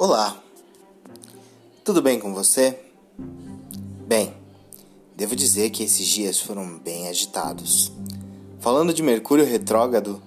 Olá, 0.00 0.40
tudo 1.82 2.00
bem 2.00 2.20
com 2.20 2.32
você? 2.32 2.78
Bem, 4.06 4.32
devo 5.16 5.34
dizer 5.34 5.70
que 5.70 5.82
esses 5.82 6.06
dias 6.06 6.38
foram 6.38 6.78
bem 6.78 7.08
agitados. 7.08 7.90
Falando 8.60 8.94
de 8.94 9.02
Mercúrio 9.02 9.44
retrógrado, 9.44 10.22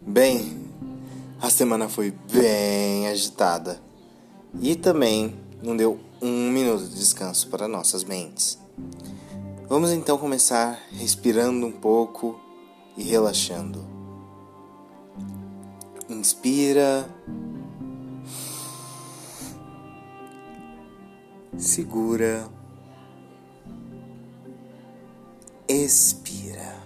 bem, 0.00 0.58
a 1.40 1.48
semana 1.48 1.88
foi 1.88 2.12
bem 2.32 3.06
agitada 3.06 3.80
e 4.60 4.74
também 4.74 5.38
não 5.62 5.76
deu 5.76 6.00
um 6.20 6.50
minuto 6.50 6.82
de 6.82 6.96
descanso 6.96 7.46
para 7.46 7.68
nossas 7.68 8.02
mentes. 8.02 8.58
Vamos 9.68 9.92
então 9.92 10.18
começar 10.18 10.82
respirando 10.90 11.64
um 11.64 11.70
pouco 11.70 12.40
e 12.96 13.04
relaxando. 13.04 13.86
Inspira. 16.08 17.08
Segura. 21.58 22.48
Expira. 25.66 26.76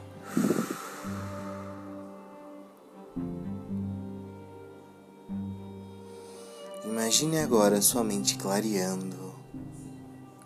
Imagine 6.86 7.40
agora 7.40 7.82
sua 7.82 8.02
mente 8.02 8.38
clareando, 8.38 9.34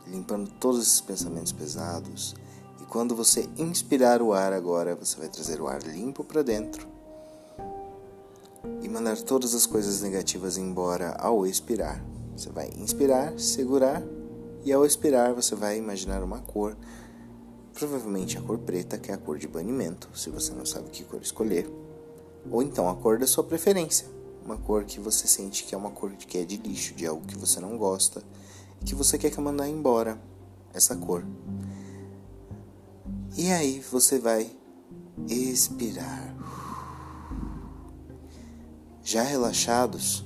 limpando 0.08 0.50
todos 0.58 0.82
esses 0.82 1.00
pensamentos 1.00 1.52
pesados. 1.52 2.34
E 2.82 2.84
quando 2.86 3.14
você 3.14 3.48
inspirar 3.56 4.20
o 4.20 4.32
ar 4.32 4.52
agora, 4.52 4.96
você 4.96 5.16
vai 5.16 5.28
trazer 5.28 5.60
o 5.60 5.68
ar 5.68 5.80
limpo 5.84 6.24
para 6.24 6.42
dentro 6.42 6.88
e 8.82 8.88
mandar 8.88 9.18
todas 9.18 9.54
as 9.54 9.66
coisas 9.66 10.02
negativas 10.02 10.58
embora 10.58 11.12
ao 11.12 11.46
expirar. 11.46 12.04
Você 12.36 12.50
vai 12.50 12.70
inspirar, 12.76 13.38
segurar 13.38 14.02
e 14.66 14.72
ao 14.72 14.84
expirar 14.84 15.32
você 15.32 15.54
vai 15.54 15.78
imaginar 15.78 16.24
uma 16.24 16.40
cor, 16.40 16.76
provavelmente 17.72 18.36
a 18.36 18.42
cor 18.42 18.58
preta, 18.58 18.98
que 18.98 19.12
é 19.12 19.14
a 19.14 19.16
cor 19.16 19.38
de 19.38 19.46
banimento, 19.46 20.10
se 20.12 20.28
você 20.28 20.52
não 20.52 20.66
sabe 20.66 20.90
que 20.90 21.04
cor 21.04 21.22
escolher, 21.22 21.70
ou 22.50 22.60
então 22.60 22.88
a 22.88 22.96
cor 22.96 23.16
da 23.16 23.28
sua 23.28 23.44
preferência, 23.44 24.08
uma 24.44 24.56
cor 24.56 24.82
que 24.82 24.98
você 24.98 25.28
sente 25.28 25.62
que 25.62 25.72
é 25.72 25.78
uma 25.78 25.92
cor 25.92 26.10
que 26.10 26.38
é 26.38 26.44
de 26.44 26.56
lixo, 26.56 26.94
de 26.94 27.06
algo 27.06 27.24
que 27.24 27.38
você 27.38 27.60
não 27.60 27.78
gosta, 27.78 28.24
que 28.84 28.92
você 28.92 29.16
quer 29.16 29.38
mandar 29.38 29.68
embora 29.68 30.20
essa 30.74 30.96
cor. 30.96 31.24
E 33.36 33.52
aí 33.52 33.78
você 33.78 34.18
vai 34.18 34.50
expirar. 35.28 36.34
Já 39.04 39.22
relaxados, 39.22 40.24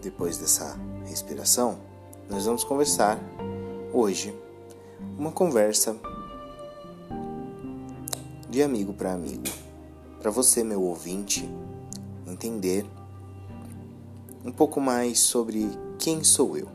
depois 0.00 0.38
dessa 0.38 0.78
respiração, 1.06 1.78
nós 2.28 2.46
vamos 2.46 2.64
conversar 2.64 3.18
hoje 3.92 4.34
uma 5.18 5.30
conversa 5.30 5.96
de 8.48 8.62
amigo 8.62 8.92
para 8.92 9.12
amigo, 9.12 9.44
para 10.20 10.30
você, 10.30 10.64
meu 10.64 10.82
ouvinte, 10.82 11.48
entender 12.26 12.86
um 14.44 14.50
pouco 14.50 14.80
mais 14.80 15.20
sobre 15.20 15.68
quem 15.98 16.24
sou 16.24 16.56
eu. 16.56 16.68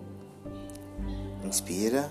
Inspira. 1.43 2.09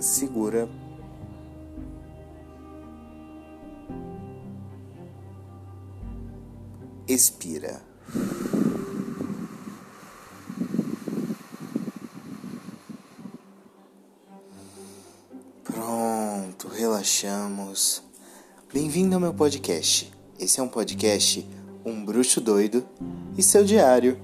Segura 0.00 0.68
expira. 7.14 7.80
Pronto, 15.62 16.68
relaxamos. 16.68 18.02
Bem-vindo 18.72 19.14
ao 19.14 19.20
meu 19.20 19.32
podcast. 19.32 20.12
Esse 20.40 20.58
é 20.58 20.62
um 20.62 20.68
podcast 20.68 21.48
Um 21.84 22.04
Bruxo 22.04 22.40
Doido 22.40 22.84
e 23.38 23.42
seu 23.44 23.64
diário. 23.64 24.20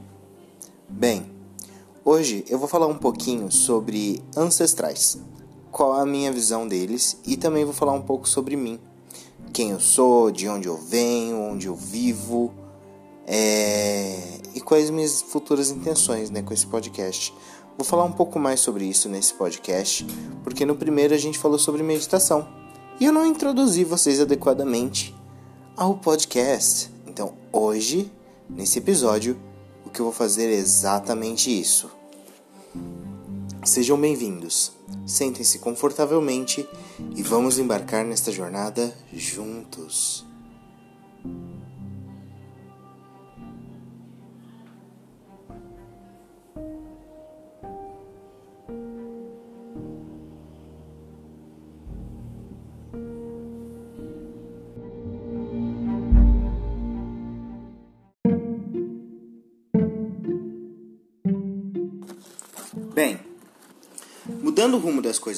Bem, 0.88 1.30
hoje 2.04 2.44
eu 2.48 2.58
vou 2.58 2.66
falar 2.66 2.88
um 2.88 2.98
pouquinho 2.98 3.52
sobre 3.52 4.20
ancestrais, 4.36 5.16
qual 5.70 5.92
a 5.92 6.04
minha 6.04 6.32
visão 6.32 6.66
deles 6.66 7.16
e 7.24 7.36
também 7.36 7.64
vou 7.64 7.72
falar 7.72 7.92
um 7.92 8.02
pouco 8.02 8.28
sobre 8.28 8.56
mim, 8.56 8.80
quem 9.52 9.70
eu 9.70 9.78
sou, 9.78 10.32
de 10.32 10.48
onde 10.48 10.66
eu 10.66 10.76
venho, 10.76 11.40
onde 11.40 11.68
eu 11.68 11.76
vivo 11.76 12.59
é, 13.32 14.40
e 14.56 14.60
quais 14.60 14.90
minhas 14.90 15.22
futuras 15.22 15.70
intenções 15.70 16.30
né, 16.30 16.42
com 16.42 16.52
esse 16.52 16.66
podcast. 16.66 17.32
Vou 17.78 17.86
falar 17.86 18.02
um 18.02 18.10
pouco 18.10 18.40
mais 18.40 18.58
sobre 18.58 18.84
isso 18.84 19.08
nesse 19.08 19.32
podcast, 19.34 20.04
porque 20.42 20.66
no 20.66 20.74
primeiro 20.74 21.14
a 21.14 21.18
gente 21.18 21.38
falou 21.38 21.58
sobre 21.58 21.80
meditação 21.84 22.48
e 22.98 23.04
eu 23.04 23.12
não 23.12 23.24
introduzi 23.24 23.84
vocês 23.84 24.20
adequadamente 24.20 25.14
ao 25.76 25.94
podcast. 25.94 26.90
Então 27.06 27.34
hoje, 27.52 28.10
nesse 28.48 28.80
episódio, 28.80 29.38
o 29.86 29.90
que 29.90 30.00
eu 30.00 30.06
vou 30.06 30.12
fazer 30.12 30.50
é 30.50 30.54
exatamente 30.54 31.56
isso. 31.56 31.88
Sejam 33.64 33.96
bem-vindos, 33.96 34.72
sentem-se 35.06 35.60
confortavelmente 35.60 36.68
e 37.14 37.22
vamos 37.22 37.60
embarcar 37.60 38.04
nesta 38.04 38.32
jornada 38.32 38.92
juntos. 39.12 40.26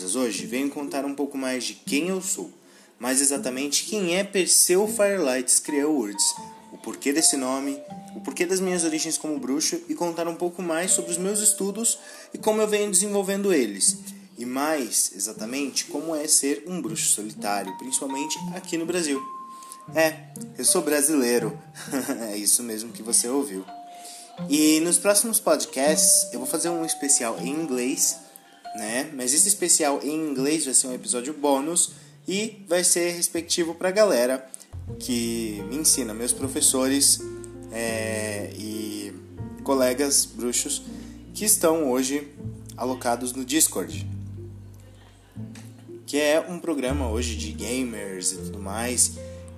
Coisas 0.02 0.16
hoje, 0.16 0.46
venho 0.46 0.68
contar 0.68 1.04
um 1.04 1.14
pouco 1.14 1.38
mais 1.38 1.62
de 1.62 1.74
quem 1.74 2.08
eu 2.08 2.20
sou, 2.20 2.50
mais 2.98 3.20
exatamente 3.20 3.84
quem 3.84 4.16
é 4.16 4.24
Perseu 4.24 4.88
Firelights 4.88 5.60
Creawords, 5.60 6.24
o 6.72 6.78
porquê 6.78 7.12
desse 7.12 7.36
nome, 7.36 7.80
o 8.16 8.20
porquê 8.20 8.44
das 8.44 8.58
minhas 8.58 8.82
origens 8.82 9.16
como 9.16 9.38
bruxo 9.38 9.80
e 9.88 9.94
contar 9.94 10.26
um 10.26 10.34
pouco 10.34 10.60
mais 10.60 10.90
sobre 10.90 11.12
os 11.12 11.18
meus 11.18 11.38
estudos 11.38 12.00
e 12.34 12.38
como 12.38 12.60
eu 12.60 12.66
venho 12.66 12.90
desenvolvendo 12.90 13.52
eles. 13.52 13.98
E 14.36 14.44
mais 14.44 15.12
exatamente 15.14 15.84
como 15.84 16.16
é 16.16 16.26
ser 16.26 16.64
um 16.66 16.82
bruxo 16.82 17.06
solitário, 17.06 17.76
principalmente 17.78 18.36
aqui 18.56 18.76
no 18.76 18.86
Brasil. 18.86 19.22
É, 19.94 20.16
eu 20.58 20.64
sou 20.64 20.82
brasileiro. 20.82 21.56
é 22.32 22.36
isso 22.36 22.64
mesmo 22.64 22.90
que 22.90 23.04
você 23.04 23.28
ouviu. 23.28 23.64
E 24.48 24.80
nos 24.80 24.98
próximos 24.98 25.38
podcasts 25.38 26.26
eu 26.32 26.40
vou 26.40 26.48
fazer 26.48 26.70
um 26.70 26.84
especial 26.84 27.38
em 27.38 27.50
inglês, 27.50 28.16
né? 28.74 29.10
Mas 29.14 29.34
esse 29.34 29.48
especial 29.48 30.00
em 30.02 30.14
inglês 30.14 30.64
vai 30.64 30.74
ser 30.74 30.86
um 30.86 30.94
episódio 30.94 31.34
bônus 31.34 31.92
e 32.26 32.64
vai 32.68 32.84
ser 32.84 33.10
respectivo 33.12 33.74
para 33.74 33.88
a 33.88 33.92
galera 33.92 34.48
que 34.98 35.62
me 35.68 35.76
ensina, 35.76 36.14
meus 36.14 36.32
professores 36.32 37.20
é, 37.70 38.50
e 38.56 39.12
colegas 39.62 40.24
bruxos 40.24 40.82
que 41.34 41.44
estão 41.44 41.90
hoje 41.90 42.28
alocados 42.76 43.32
no 43.32 43.44
Discord, 43.44 44.06
que 46.06 46.18
é 46.18 46.40
um 46.40 46.58
programa 46.58 47.08
hoje 47.08 47.36
de 47.36 47.52
gamers 47.52 48.32
e 48.32 48.36
tudo 48.36 48.58
mais, 48.58 49.12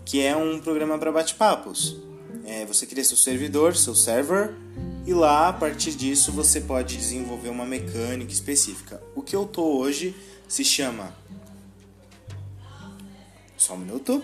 que 0.05 0.21
é 0.21 0.37
um 0.37 0.61
programa 0.61 0.99
para 0.99 1.11
bate-papos. 1.11 1.97
É, 2.47 2.67
você 2.67 2.87
cria 2.87 3.05
seu 3.05 3.17
servidor, 3.17 3.75
seu 3.77 3.95
server, 3.95 4.55
e 5.07 5.15
lá 5.15 5.49
a 5.49 5.53
partir 5.53 5.93
disso 5.93 6.33
você 6.33 6.61
pode 6.61 6.97
desenvolver 6.97 7.49
uma 7.49 7.65
mecânica 7.65 8.33
específica. 8.33 9.03
O 9.15 9.23
que 9.23 9.35
eu 9.35 9.47
tô 9.47 9.79
hoje 9.79 10.15
se 10.49 10.65
chama. 10.65 11.15
Só 13.57 13.75
um 13.75 13.79
minuto. 13.79 14.23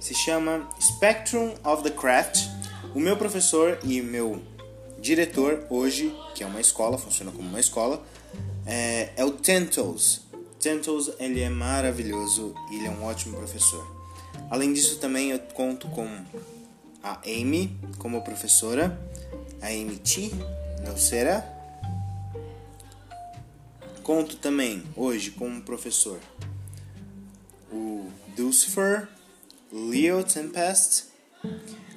Se 0.00 0.14
chama 0.14 0.68
Spectrum 0.80 1.54
of 1.64 1.82
the 1.82 1.90
Craft. 1.90 2.46
O 2.94 3.00
meu 3.00 3.16
professor 3.16 3.78
e 3.84 4.00
meu 4.00 4.42
diretor 4.98 5.66
hoje, 5.68 6.14
que 6.34 6.42
é 6.42 6.46
uma 6.46 6.60
escola, 6.60 6.96
funciona 6.96 7.30
como 7.30 7.48
uma 7.48 7.60
escola, 7.60 8.02
é, 8.66 9.10
é 9.16 9.24
o 9.24 9.30
Tentles. 9.30 10.22
Tentles 10.60 11.10
ele 11.18 11.40
é 11.40 11.48
maravilhoso 11.48 12.54
e 12.70 12.76
ele 12.76 12.86
é 12.86 12.90
um 12.90 13.04
ótimo 13.04 13.36
professor. 13.36 13.97
Além 14.50 14.72
disso, 14.72 14.98
também 14.98 15.30
eu 15.30 15.38
conto 15.38 15.88
com 15.88 16.08
a 17.02 17.20
Amy 17.24 17.78
como 17.98 18.22
professora, 18.22 18.98
a 19.60 19.66
Amy 19.66 19.98
T. 19.98 20.30
Nocera. 20.86 21.44
Conto 24.02 24.36
também 24.36 24.82
hoje 24.96 25.30
com 25.32 25.58
o 25.58 25.62
professor 25.62 26.18
o 27.70 28.10
Lucifer, 28.36 29.08
Leo 29.72 30.24
Tempest, 30.24 31.04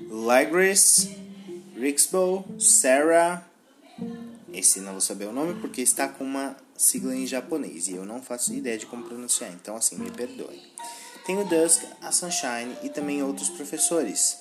Ligris, 0.10 1.10
Rixbo, 1.76 2.46
Sarah. 2.60 3.46
Esse 4.54 4.82
não 4.82 4.94
vou 4.94 5.02
saber 5.02 5.26
o 5.26 5.32
nome 5.32 5.60
porque 5.62 5.82
está 5.82 6.08
com 6.08 6.24
uma 6.24 6.56
sigla 6.76 7.16
em 7.16 7.26
japonês 7.26 7.88
e 7.88 7.96
eu 7.96 8.06
não 8.06 8.22
faço 8.22 8.54
ideia 8.54 8.78
de 8.78 8.86
como 8.86 9.04
pronunciar, 9.04 9.52
então 9.54 9.76
assim, 9.76 9.98
me 9.98 10.12
perdoe. 10.12 10.62
Tem 11.32 11.40
o 11.40 11.46
Dusk, 11.46 11.84
a 12.02 12.12
Sunshine 12.12 12.76
e 12.84 12.90
também 12.90 13.24
outros 13.24 13.48
professores. 13.48 14.40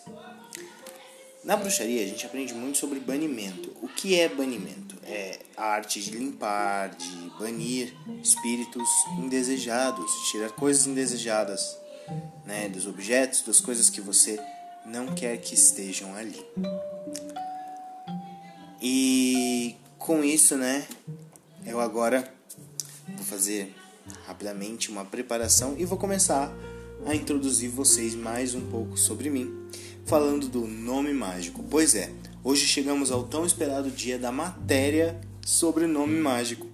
Na 1.45 1.57
bruxaria, 1.57 2.03
a 2.03 2.07
gente 2.09 2.27
aprende 2.27 2.53
muito 2.53 2.79
sobre 2.79 2.99
banimento. 2.99 3.73
O 3.81 3.87
que 3.87 4.19
é 4.19 4.29
banimento? 4.29 4.97
É 5.05 5.39
a 5.57 5.67
arte 5.67 6.01
de 6.01 6.11
limpar, 6.11 6.89
de 6.89 7.31
banir 7.39 7.95
espíritos 8.21 8.89
indesejados, 9.21 10.11
tirar 10.33 10.51
coisas 10.51 10.89
indesejadas 10.89 11.79
né, 12.45 12.69
dos 12.69 12.89
objetos, 12.89 13.43
das 13.43 13.61
coisas 13.61 13.89
que 13.89 14.01
você 14.01 14.41
não 14.85 15.15
quer 15.15 15.37
que 15.37 15.55
estejam 15.55 16.17
ali. 16.17 16.45
E 18.83 19.77
com 19.97 20.25
isso, 20.25 20.57
né, 20.57 20.85
eu 21.65 21.79
agora 21.79 22.29
vou 23.15 23.25
fazer 23.25 23.73
rapidamente 24.27 24.91
uma 24.91 25.05
preparação 25.05 25.77
e 25.79 25.85
vou 25.85 25.97
começar 25.97 26.53
a 27.07 27.15
introduzir 27.15 27.71
vocês 27.71 28.15
mais 28.15 28.55
um 28.55 28.61
pouco 28.61 28.97
sobre 28.97 29.31
mim 29.31 29.61
falando 30.11 30.49
do 30.49 30.67
nome 30.67 31.13
mágico. 31.13 31.65
Pois 31.71 31.95
é, 31.95 32.11
hoje 32.43 32.67
chegamos 32.67 33.13
ao 33.13 33.23
tão 33.23 33.47
esperado 33.47 33.91
dia 33.91 34.19
da 34.19 34.33
matéria 34.33 35.21
sobre 35.41 35.87
nome 35.87 36.19
mágico 36.19 36.67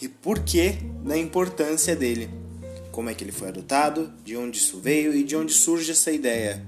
e 0.00 0.06
por 0.06 0.40
que 0.40 0.74
da 1.04 1.18
importância 1.18 1.96
dele. 1.96 2.30
Como 2.92 3.10
é 3.10 3.14
que 3.14 3.24
ele 3.24 3.32
foi 3.32 3.48
adotado, 3.48 4.12
de 4.24 4.36
onde 4.36 4.58
isso 4.58 4.78
veio 4.78 5.14
e 5.14 5.24
de 5.24 5.34
onde 5.36 5.52
surge 5.52 5.90
essa 5.90 6.12
ideia. 6.12 6.64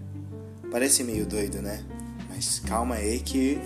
Parece 0.70 1.04
meio 1.04 1.24
doido, 1.24 1.62
né? 1.62 1.84
Mas 2.28 2.58
calma 2.58 2.96
aí 2.96 3.20
que 3.20 3.58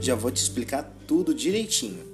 já 0.00 0.14
vou 0.14 0.30
te 0.30 0.42
explicar 0.42 0.82
tudo 1.06 1.32
direitinho. 1.32 2.11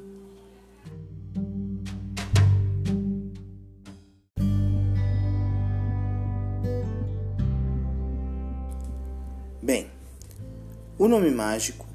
O 11.08 11.10
nome 11.10 11.31
mágico 11.31 11.87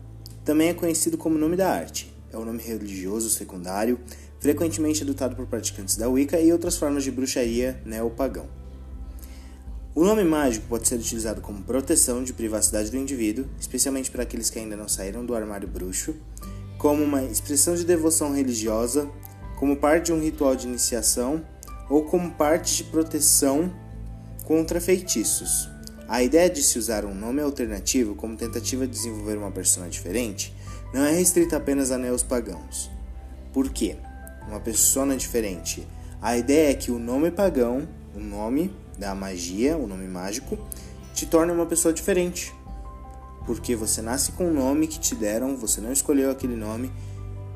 também 0.44 0.70
é 0.70 0.74
conhecido 0.74 1.20
como 1.20 1.38
nome 1.38 1.56
da 1.56 1.70
arte. 1.70 2.12
É 2.32 2.38
um 2.38 2.44
nome 2.44 2.64
religioso 2.64 3.30
secundário, 3.30 4.00
frequentemente 4.40 5.04
adotado 5.04 5.36
por 5.36 5.46
praticantes 5.46 5.96
da 5.96 6.10
Wicca 6.10 6.40
e 6.40 6.52
outras 6.52 6.78
formas 6.78 7.04
de 7.04 7.12
bruxaria 7.12 7.80
neopagão. 7.86 8.48
O 9.94 10.04
nome 10.04 10.24
mágico 10.24 10.66
pode 10.68 10.88
ser 10.88 10.96
utilizado 10.96 11.42
como 11.42 11.62
proteção 11.62 12.24
de 12.24 12.34
privacidade 12.34 12.90
do 12.90 12.98
indivíduo, 12.98 13.46
especialmente 13.60 14.10
para 14.10 14.24
aqueles 14.24 14.50
que 14.50 14.58
ainda 14.58 14.76
não 14.76 14.90
saíram 14.90 15.24
do 15.24 15.36
armário 15.36 15.68
bruxo, 15.68 16.16
como 16.80 17.04
uma 17.04 17.24
expressão 17.24 17.76
de 17.76 17.86
devoção 17.86 18.34
religiosa, 18.34 19.08
como 19.60 19.78
parte 19.78 20.08
de 20.08 20.14
um 20.14 20.20
ritual 20.20 20.56
de 20.56 20.68
iniciação 20.68 21.46
ou 21.88 22.06
como 22.06 22.32
parte 22.32 22.78
de 22.78 22.86
proteção 22.86 23.72
contra 24.44 24.82
feitiços. 24.82 25.70
A 26.08 26.22
ideia 26.22 26.50
de 26.50 26.62
se 26.62 26.78
usar 26.78 27.06
um 27.06 27.16
nome 27.16 27.42
alternativo 27.42 28.14
como 28.16 28.36
tentativa 28.36 28.86
de 28.86 28.94
desenvolver 28.94 29.38
uma 29.38 29.52
persona 29.52 29.88
diferente 29.88 30.54
não 30.94 31.04
é 31.04 31.12
restrita 31.12 31.58
apenas 31.58 31.92
a 31.92 31.98
neopagãos. 31.98 32.92
Por 33.52 33.70
quê? 33.70 33.96
Uma 34.48 34.60
persona 34.60 35.16
diferente. 35.16 35.88
A 36.22 36.38
ideia 36.38 36.72
é 36.72 36.74
que 36.74 36.92
o 36.92 37.00
nome 37.00 37.32
pagão, 37.32 37.88
o 38.16 38.20
nome 38.20 38.72
da 38.98 39.16
magia, 39.16 39.78
o 39.78 39.88
nome 39.88 40.08
mágico, 40.08 40.58
te 41.14 41.26
torna 41.26 41.54
uma 41.54 41.66
pessoa 41.66 41.94
diferente. 41.94 42.54
Porque 43.46 43.76
você 43.76 44.02
nasce 44.02 44.34
com 44.34 44.48
um 44.48 44.54
nome 44.54 44.88
que 44.88 45.00
te 45.00 45.16
deram, 45.16 45.58
você 45.58 45.82
não 45.82 45.92
escolheu 45.92 46.32
aquele 46.32 46.56
nome, 46.56 46.92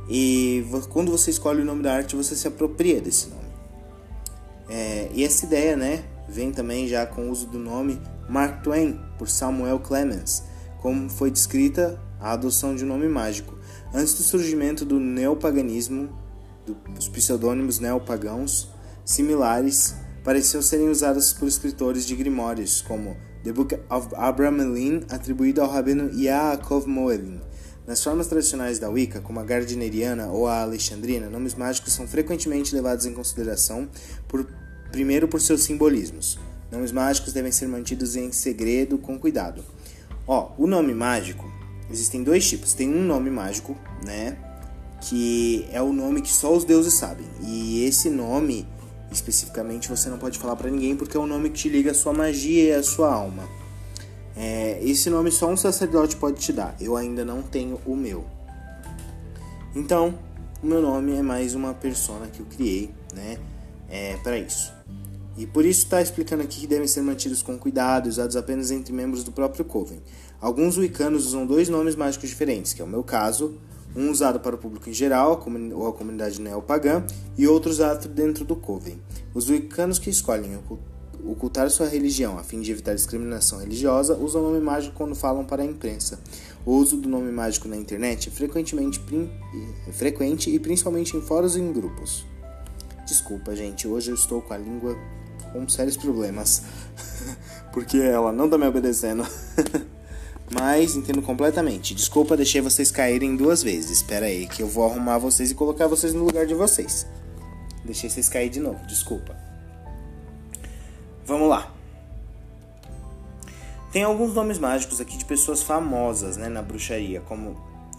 e 0.09 0.65
quando 0.89 1.11
você 1.11 1.31
escolhe 1.31 1.61
o 1.61 1.65
nome 1.65 1.83
da 1.83 1.93
arte, 1.93 2.15
você 2.15 2.35
se 2.35 2.47
apropria 2.47 3.01
desse 3.01 3.27
nome. 3.27 3.47
É, 4.69 5.09
e 5.13 5.23
essa 5.23 5.45
ideia, 5.45 5.75
né, 5.75 6.03
vem 6.27 6.51
também 6.51 6.87
já 6.87 7.05
com 7.05 7.27
o 7.27 7.31
uso 7.31 7.47
do 7.47 7.59
nome 7.59 7.99
Mark 8.29 8.61
Twain 8.63 8.99
por 9.17 9.29
Samuel 9.29 9.79
Clemens, 9.79 10.43
como 10.81 11.09
foi 11.09 11.31
descrita 11.31 11.99
a 12.19 12.33
adoção 12.33 12.75
de 12.75 12.83
um 12.83 12.87
nome 12.87 13.07
mágico. 13.07 13.57
Antes 13.93 14.13
do 14.15 14.23
surgimento 14.23 14.83
do 14.83 14.99
neopaganismo, 14.99 16.09
dos 16.93 17.07
pseudônimos 17.07 17.79
neopagãos 17.79 18.69
similares 19.05 19.95
pareciam 20.23 20.61
serem 20.61 20.89
usados 20.89 21.31
por 21.31 21.47
escritores 21.47 22.05
de 22.05 22.15
grimórios, 22.15 22.81
como 22.81 23.15
The 23.43 23.53
Book 23.53 23.79
of 23.89 24.09
Abraham 24.15 24.61
Elin, 24.61 25.05
atribuído 25.09 25.61
ao 25.61 25.69
rabino 25.69 26.11
Yaakov 26.13 26.85
Moelin. 26.85 27.39
Nas 27.87 28.03
formas 28.03 28.27
tradicionais 28.27 28.79
da 28.79 28.89
Wicca, 28.89 29.21
como 29.21 29.39
a 29.39 29.45
Gardneriana 29.45 30.27
ou 30.27 30.45
a 30.45 30.61
Alexandrina, 30.61 31.29
nomes 31.29 31.55
mágicos 31.55 31.93
são 31.93 32.05
frequentemente 32.05 32.75
levados 32.75 33.05
em 33.05 33.13
consideração 33.13 33.87
por 34.27 34.45
primeiro 34.91 35.29
por 35.29 35.39
seus 35.39 35.63
simbolismos. 35.63 36.37
Nomes 36.71 36.91
mágicos 36.91 37.33
devem 37.33 37.51
ser 37.51 37.67
mantidos 37.67 38.15
em 38.15 38.31
segredo 38.31 38.97
com 38.97 39.17
cuidado. 39.17 39.63
Ó, 40.27 40.51
o 40.57 40.67
nome 40.67 40.93
mágico, 40.93 41.49
existem 41.89 42.23
dois 42.23 42.47
tipos. 42.47 42.73
Tem 42.73 42.89
um 42.89 43.03
nome 43.03 43.29
mágico, 43.29 43.77
né, 44.03 44.37
que 45.01 45.65
é 45.71 45.81
o 45.81 45.93
nome 45.93 46.21
que 46.21 46.31
só 46.31 46.53
os 46.53 46.65
deuses 46.65 46.93
sabem. 46.93 47.25
E 47.41 47.83
esse 47.85 48.09
nome 48.09 48.67
especificamente 49.11 49.87
você 49.87 50.09
não 50.09 50.17
pode 50.17 50.37
falar 50.37 50.55
para 50.55 50.69
ninguém 50.69 50.95
porque 50.95 51.15
é 51.15 51.19
o 51.19 51.25
nome 51.25 51.49
que 51.49 51.55
te 51.55 51.69
liga 51.69 51.91
a 51.91 51.93
sua 51.93 52.13
magia 52.13 52.63
e 52.63 52.73
a 52.73 52.83
sua 52.83 53.13
alma. 53.13 53.47
É, 54.35 54.79
esse 54.83 55.09
nome 55.09 55.31
só 55.31 55.49
um 55.49 55.57
sacerdote 55.57 56.15
pode 56.15 56.39
te 56.39 56.53
dar. 56.53 56.75
Eu 56.79 56.95
ainda 56.95 57.25
não 57.25 57.41
tenho 57.41 57.79
o 57.85 57.95
meu. 57.95 58.25
Então, 59.75 60.17
o 60.61 60.67
meu 60.67 60.81
nome 60.81 61.15
é 61.15 61.21
mais 61.21 61.55
uma 61.55 61.73
persona 61.73 62.27
que 62.27 62.39
eu 62.39 62.45
criei, 62.45 62.91
né, 63.13 63.37
é, 63.89 64.17
para 64.17 64.37
isso. 64.37 64.73
E 65.37 65.45
por 65.45 65.63
isso 65.65 65.83
está 65.83 66.01
explicando 66.01 66.41
aqui 66.41 66.61
que 66.61 66.67
devem 66.67 66.87
ser 66.87 67.01
mantidos 67.01 67.43
com 67.43 67.57
cuidado, 67.57 68.07
usados 68.07 68.35
apenas 68.35 68.71
entre 68.71 68.91
membros 68.91 69.23
do 69.23 69.31
próprio 69.31 69.63
Coven. 69.63 70.01
Alguns 70.41 70.77
wiccanos 70.77 71.27
usam 71.27 71.45
dois 71.45 71.69
nomes 71.69 71.95
mágicos 71.95 72.29
diferentes, 72.29 72.73
que 72.73 72.81
é 72.81 72.85
o 72.85 72.87
meu 72.87 73.03
caso, 73.03 73.55
um 73.95 74.09
usado 74.09 74.39
para 74.39 74.55
o 74.55 74.57
público 74.57 74.89
em 74.89 74.93
geral, 74.93 75.43
ou 75.73 75.87
a 75.87 75.93
comunidade 75.93 76.41
neopagã, 76.41 77.05
e 77.37 77.47
outro 77.47 77.69
usado 77.69 78.07
dentro 78.07 78.43
do 78.43 78.55
Coven. 78.55 78.99
Os 79.33 79.49
wiccanos 79.49 79.99
que 79.99 80.09
escolhem 80.09 80.59
ocultar 81.23 81.69
sua 81.69 81.87
religião 81.87 82.37
a 82.37 82.43
fim 82.43 82.61
de 82.61 82.71
evitar 82.71 82.95
discriminação 82.95 83.59
religiosa 83.59 84.15
usam 84.15 84.41
o 84.41 84.45
nome 84.51 84.63
mágico 84.63 84.95
quando 84.95 85.15
falam 85.15 85.45
para 85.45 85.61
a 85.61 85.65
imprensa. 85.65 86.19
O 86.65 86.73
uso 86.73 86.97
do 86.97 87.07
nome 87.07 87.31
mágico 87.31 87.67
na 87.67 87.77
internet 87.77 88.29
é 88.29 88.31
frequentemente 88.31 89.01
é 89.87 89.91
frequente 89.91 90.49
e 90.49 90.59
principalmente 90.59 91.15
em 91.15 91.21
fóruns 91.21 91.55
e 91.55 91.59
em 91.59 91.71
grupos. 91.71 92.25
Desculpa, 93.05 93.55
gente, 93.55 93.87
hoje 93.87 94.11
eu 94.11 94.15
estou 94.15 94.41
com 94.41 94.53
a 94.53 94.57
língua 94.57 94.97
com 95.51 95.67
sérios 95.67 95.97
problemas, 95.97 96.63
porque 97.73 97.97
ela 97.97 98.31
não 98.31 98.49
tá 98.49 98.57
me 98.57 98.67
obedecendo. 98.67 99.25
Mas 100.49 100.95
entendo 100.95 101.21
completamente. 101.21 101.93
Desculpa, 101.93 102.37
deixei 102.37 102.61
vocês 102.61 102.89
caírem 102.89 103.35
duas 103.35 103.61
vezes. 103.61 103.91
Espera 103.91 104.27
aí, 104.27 104.47
que 104.47 104.63
eu 104.63 104.67
vou 104.67 104.85
arrumar 104.85 105.17
vocês 105.17 105.51
e 105.51 105.55
colocar 105.55 105.87
vocês 105.87 106.13
no 106.13 106.23
lugar 106.23 106.45
de 106.45 106.53
vocês. 106.53 107.05
Deixei 107.83 108.09
vocês 108.09 108.29
cair 108.29 108.49
de 108.49 108.59
novo, 108.59 108.85
desculpa. 108.87 109.35
Vamos 111.25 111.49
lá. 111.49 111.73
Tem 113.91 114.03
alguns 114.03 114.33
nomes 114.33 114.59
mágicos 114.59 115.01
aqui 115.01 115.17
de 115.17 115.25
pessoas 115.25 115.63
famosas 115.63 116.37
né, 116.37 116.47
na 116.47 116.61
bruxaria, 116.61 117.21
como 117.21 117.57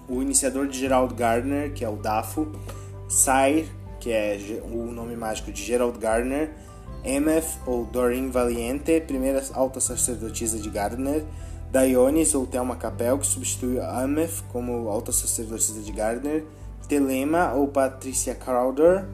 o 0.09 0.23
iniciador 0.23 0.67
de 0.67 0.79
Gerald 0.79 1.15
Gardner, 1.15 1.73
que 1.73 1.85
é 1.85 1.89
o 1.89 1.97
Dafo, 1.97 2.51
Sire, 3.09 3.69
que 4.01 4.11
é 4.11 4.39
o 4.65 4.93
nome 4.93 5.17
mágico 5.17 5.51
de 5.51 5.63
Gerald 5.63 5.99
Gardner, 5.99 6.55
Emeth 7.05 7.59
ou 7.67 7.85
Doreen 7.85 8.31
Valiente, 8.31 9.01
primeira 9.01 9.43
alta 9.55 9.81
sacerdotisa 9.81 10.59
de 10.59 10.69
Gardner, 10.69 11.25
Dionis 11.71 12.35
ou 12.35 12.47
Thelma 12.47 12.77
Capel, 12.77 13.19
que 13.19 13.27
substitui 13.27 13.79
Emeth 13.79 14.43
como 14.53 14.89
alta 14.89 15.13
sacerdotisa 15.13 15.81
de 15.81 15.93
Gardner, 15.93 16.45
Telema 16.89 17.53
ou 17.53 17.69
Patricia 17.69 18.35
Crowder, 18.35 19.05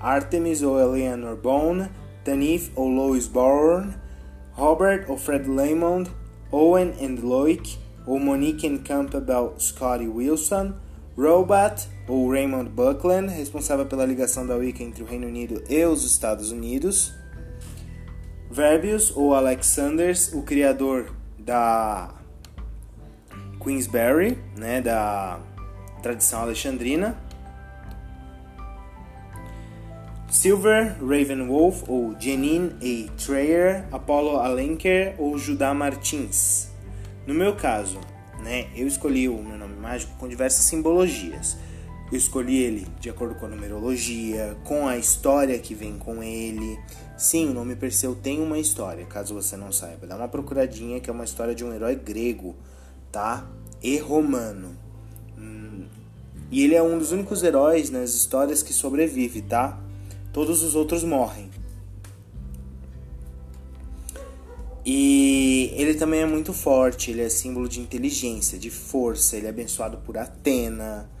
Artemis 0.00 0.62
ou 0.62 0.78
Eleanor 0.78 1.36
Bone, 1.36 1.88
Tanith 2.24 2.70
ou 2.76 2.88
Lois 2.88 3.26
Bourne, 3.26 3.94
Robert 4.52 5.06
ou 5.08 5.16
Fred 5.16 5.48
Lamond, 5.48 6.10
Owen 6.52 6.92
and 7.00 7.20
Loic 7.22 7.78
ou 8.06 8.20
Monique 8.20 8.66
and 8.66 8.78
Campbell 8.84 9.54
Scotty 9.58 10.06
Wilson, 10.06 10.74
Robat 11.16 11.88
ou 12.08 12.30
Raymond 12.30 12.70
Buckland, 12.70 13.28
responsável 13.32 13.86
pela 13.86 14.04
ligação 14.04 14.46
da 14.46 14.56
Wicca 14.56 14.82
entre 14.82 15.02
o 15.02 15.06
Reino 15.06 15.26
Unido 15.26 15.62
e 15.68 15.84
os 15.84 16.04
Estados 16.04 16.50
Unidos, 16.50 17.12
Verbius 18.54 19.10
ou 19.16 19.34
Alexanders, 19.34 20.32
o 20.32 20.40
criador 20.42 21.12
da 21.36 22.14
Queensberry, 23.60 24.38
né, 24.56 24.80
da 24.80 25.40
tradição 26.00 26.42
alexandrina. 26.42 27.18
Silver 30.28 30.94
Ravenwolf 31.00 31.82
ou 31.88 32.14
Janine 32.20 32.70
A. 32.80 33.10
Treyer, 33.20 33.88
Apollo 33.90 34.38
Alenker 34.38 35.16
ou 35.18 35.36
Judá 35.36 35.74
Martins. 35.74 36.70
No 37.26 37.34
meu 37.34 37.56
caso, 37.56 37.98
né, 38.38 38.68
eu 38.76 38.86
escolhi 38.86 39.28
o 39.28 39.42
meu 39.42 39.58
nome 39.58 39.74
mágico 39.74 40.16
com 40.16 40.28
diversas 40.28 40.64
simbologias. 40.66 41.56
Eu 42.14 42.18
escolhi 42.18 42.58
ele 42.58 42.86
de 43.00 43.10
acordo 43.10 43.34
com 43.34 43.46
a 43.46 43.48
numerologia, 43.48 44.56
com 44.62 44.86
a 44.86 44.96
história 44.96 45.58
que 45.58 45.74
vem 45.74 45.98
com 45.98 46.22
ele. 46.22 46.78
Sim, 47.18 47.48
o 47.48 47.52
nome 47.52 47.74
Perseu 47.74 48.14
tem 48.14 48.40
uma 48.40 48.56
história, 48.56 49.04
caso 49.04 49.34
você 49.34 49.56
não 49.56 49.72
saiba. 49.72 50.06
Dá 50.06 50.14
uma 50.14 50.28
procuradinha 50.28 51.00
que 51.00 51.10
é 51.10 51.12
uma 51.12 51.24
história 51.24 51.56
de 51.56 51.64
um 51.64 51.74
herói 51.74 51.96
grego, 51.96 52.54
tá? 53.10 53.50
E 53.82 53.98
romano. 53.98 54.76
Hum, 55.36 55.86
e 56.52 56.62
ele 56.62 56.76
é 56.76 56.82
um 56.84 56.96
dos 57.00 57.10
únicos 57.10 57.42
heróis 57.42 57.90
nas 57.90 58.14
histórias 58.14 58.62
que 58.62 58.72
sobrevive, 58.72 59.42
tá? 59.42 59.76
Todos 60.32 60.62
os 60.62 60.76
outros 60.76 61.02
morrem. 61.02 61.50
E 64.86 65.72
ele 65.74 65.94
também 65.94 66.20
é 66.20 66.26
muito 66.26 66.52
forte, 66.52 67.10
ele 67.10 67.22
é 67.22 67.28
símbolo 67.28 67.68
de 67.68 67.80
inteligência, 67.80 68.56
de 68.56 68.70
força, 68.70 69.36
ele 69.36 69.46
é 69.46 69.50
abençoado 69.50 69.96
por 69.96 70.16
Atena. 70.16 71.12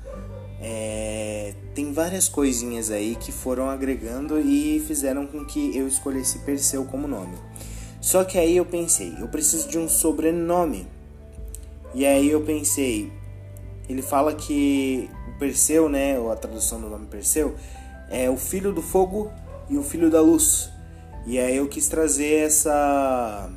É, 0.66 1.52
tem 1.74 1.92
várias 1.92 2.26
coisinhas 2.26 2.90
aí 2.90 3.16
que 3.16 3.30
foram 3.30 3.68
agregando 3.68 4.40
e 4.40 4.82
fizeram 4.86 5.26
com 5.26 5.44
que 5.44 5.76
eu 5.76 5.86
escolhesse 5.86 6.38
Perseu 6.38 6.86
como 6.86 7.06
nome. 7.06 7.36
Só 8.00 8.24
que 8.24 8.38
aí 8.38 8.56
eu 8.56 8.64
pensei, 8.64 9.14
eu 9.20 9.28
preciso 9.28 9.68
de 9.68 9.78
um 9.78 9.86
sobrenome. 9.86 10.86
E 11.92 12.06
aí 12.06 12.30
eu 12.30 12.40
pensei, 12.40 13.12
ele 13.86 14.00
fala 14.00 14.34
que 14.34 15.10
o 15.28 15.38
Perseu, 15.38 15.86
né, 15.90 16.18
ou 16.18 16.32
a 16.32 16.36
tradução 16.36 16.80
do 16.80 16.88
nome 16.88 17.08
Perseu, 17.08 17.54
é 18.08 18.30
o 18.30 18.36
filho 18.38 18.72
do 18.72 18.80
fogo 18.80 19.30
e 19.68 19.76
o 19.76 19.82
filho 19.82 20.10
da 20.10 20.22
luz. 20.22 20.70
E 21.26 21.38
aí 21.38 21.56
eu 21.56 21.68
quis 21.68 21.88
trazer 21.88 22.36
essa 22.36 23.50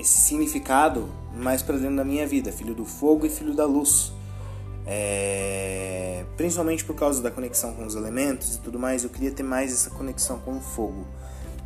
esse 0.00 0.20
significado 0.22 1.08
mais 1.32 1.62
para 1.62 1.76
dentro 1.76 1.94
da 1.94 2.04
minha 2.04 2.26
vida, 2.26 2.50
filho 2.50 2.74
do 2.74 2.84
fogo 2.84 3.24
e 3.24 3.30
filho 3.30 3.54
da 3.54 3.64
luz. 3.64 4.12
É... 4.86 6.24
principalmente 6.36 6.84
por 6.84 6.96
causa 6.96 7.22
da 7.22 7.30
conexão 7.30 7.72
com 7.72 7.86
os 7.86 7.94
elementos 7.94 8.56
e 8.56 8.60
tudo 8.60 8.78
mais, 8.78 9.04
eu 9.04 9.10
queria 9.10 9.30
ter 9.30 9.42
mais 9.42 9.72
essa 9.72 9.90
conexão 9.90 10.38
com 10.40 10.56
o 10.56 10.60
fogo, 10.60 11.06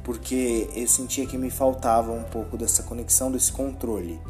porque 0.04 0.68
eu 0.74 0.86
sentia 0.86 1.26
que 1.26 1.38
me 1.38 1.50
faltava 1.50 2.12
um 2.12 2.24
pouco 2.24 2.56
dessa 2.56 2.82
conexão, 2.82 3.30
desse 3.30 3.52
controle. 3.52 4.20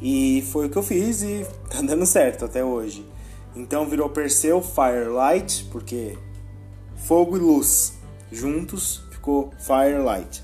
E 0.00 0.42
foi 0.50 0.66
o 0.66 0.70
que 0.70 0.78
eu 0.78 0.82
fiz 0.82 1.22
e 1.22 1.46
tá 1.68 1.82
dando 1.82 2.06
certo 2.06 2.44
até 2.44 2.64
hoje. 2.64 3.06
Então 3.54 3.86
virou 3.86 4.08
Perseu 4.08 4.62
Firelight, 4.62 5.64
porque 5.72 6.16
fogo 6.96 7.36
e 7.36 7.40
luz 7.40 7.98
juntos 8.30 9.02
ficou 9.10 9.52
Firelight. 9.58 10.42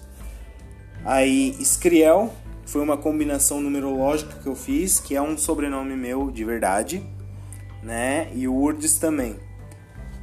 Aí 1.05 1.57
Skriel 1.61 2.33
foi 2.66 2.83
uma 2.83 2.97
combinação 2.97 3.61
numerológica 3.61 4.40
que 4.43 4.49
eu 4.49 4.57
fiz, 4.57 4.99
que 4.99 5.14
é 5.14 5.23
um 5.23 5.38
sobrenome 5.38 5.95
meu 5.95 6.31
de 6.31 6.45
verdade, 6.45 7.07
né? 7.87 8.31
E 8.35 8.47
o 8.49 8.55
Urdes 8.55 8.99
também. 8.99 9.38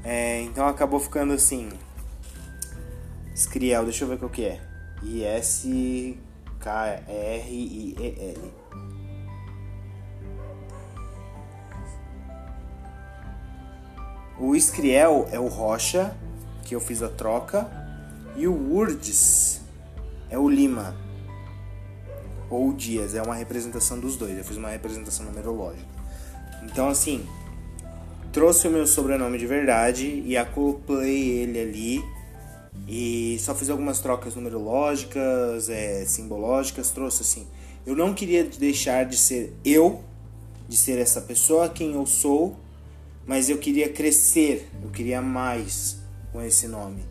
É, 0.03 0.41
então 0.41 0.67
acabou 0.67 0.99
ficando 0.99 1.31
assim. 1.33 1.69
Skriel, 3.33 3.85
deixa 3.85 4.03
eu 4.03 4.09
ver 4.09 4.19
qual 4.19 4.29
que 4.29 4.43
é. 4.43 4.61
I-S-K-R-I-E-L. 5.01 6.23
O 14.39 14.55
Skriel 14.55 15.27
é 15.31 15.39
o 15.39 15.47
Rocha, 15.47 16.13
que 16.65 16.75
eu 16.75 16.81
fiz 16.81 17.01
a 17.01 17.07
troca, 17.07 17.65
e 18.35 18.45
o 18.47 18.73
Urdes 18.73 19.61
é 20.29 20.37
o 20.37 20.49
Lima, 20.49 20.95
ou 22.49 22.69
o 22.69 22.73
Dias, 22.73 23.15
é 23.15 23.21
uma 23.21 23.35
representação 23.35 23.99
dos 23.99 24.17
dois, 24.17 24.37
eu 24.37 24.43
fiz 24.43 24.57
uma 24.57 24.69
representação 24.69 25.25
numerológica. 25.25 25.87
Então, 26.63 26.89
assim, 26.89 27.27
trouxe 28.33 28.67
o 28.67 28.71
meu 28.71 28.87
sobrenome 28.87 29.37
de 29.37 29.45
verdade 29.45 30.23
e 30.25 30.35
acoplei 30.35 31.29
ele 31.29 31.59
ali 31.59 32.03
e 32.87 33.37
só 33.39 33.53
fiz 33.53 33.69
algumas 33.69 33.99
trocas 33.99 34.35
numerológicas, 34.35 35.69
é, 35.69 36.03
simbológicas, 36.05 36.89
trouxe 36.89 37.21
assim. 37.21 37.47
Eu 37.85 37.95
não 37.95 38.11
queria 38.11 38.43
deixar 38.43 39.05
de 39.05 39.17
ser 39.17 39.53
eu, 39.63 40.01
de 40.67 40.75
ser 40.75 40.97
essa 40.97 41.21
pessoa 41.21 41.69
quem 41.69 41.93
eu 41.93 42.07
sou, 42.07 42.57
mas 43.25 43.49
eu 43.49 43.59
queria 43.59 43.87
crescer, 43.87 44.67
eu 44.83 44.89
queria 44.89 45.21
mais 45.21 45.99
com 46.31 46.41
esse 46.41 46.67
nome. 46.67 47.03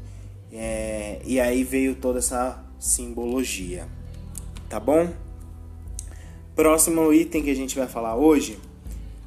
É, 0.52 1.20
e 1.24 1.38
aí 1.38 1.62
veio 1.62 1.94
toda 1.94 2.18
essa 2.18 2.62
simbologia, 2.80 3.86
tá 4.68 4.80
bom? 4.80 5.08
Próximo 6.56 7.12
item 7.12 7.44
que 7.44 7.50
a 7.50 7.56
gente 7.56 7.78
vai 7.78 7.86
falar 7.86 8.16
hoje, 8.16 8.58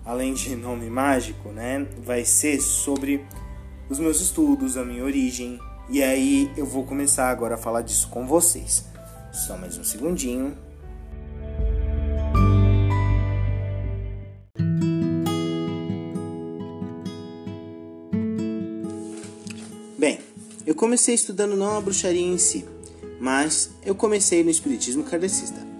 além 0.06 0.34
de 0.34 0.56
nome 0.56 0.90
mágico, 0.90 1.50
né, 1.50 1.88
vai 2.04 2.24
ser 2.24 2.62
sobre 2.62 3.26
os 3.90 4.00
meus 4.00 4.22
estudos, 4.22 4.78
a 4.78 4.86
minha 4.86 5.04
origem. 5.04 5.60
E 5.90 6.02
aí 6.04 6.52
eu 6.56 6.66
vou 6.66 6.84
começar 6.84 7.30
agora 7.30 7.56
a 7.56 7.58
falar 7.58 7.82
disso 7.82 8.10
com 8.10 8.26
vocês. 8.26 8.86
Só 9.32 9.58
mais 9.58 9.78
um 9.78 9.84
segundinho. 9.84 10.56
Eu 20.66 20.74
comecei 20.74 21.14
estudando 21.14 21.56
não 21.56 21.78
a 21.78 21.82
bruxaria 21.82 22.26
em 22.26 22.40
si, 22.40 22.66
mas 23.20 23.70
eu 23.86 23.94
comecei 23.94 24.44
no 24.44 24.50
espiritismo 24.50 25.04
kardecista. 25.04 25.75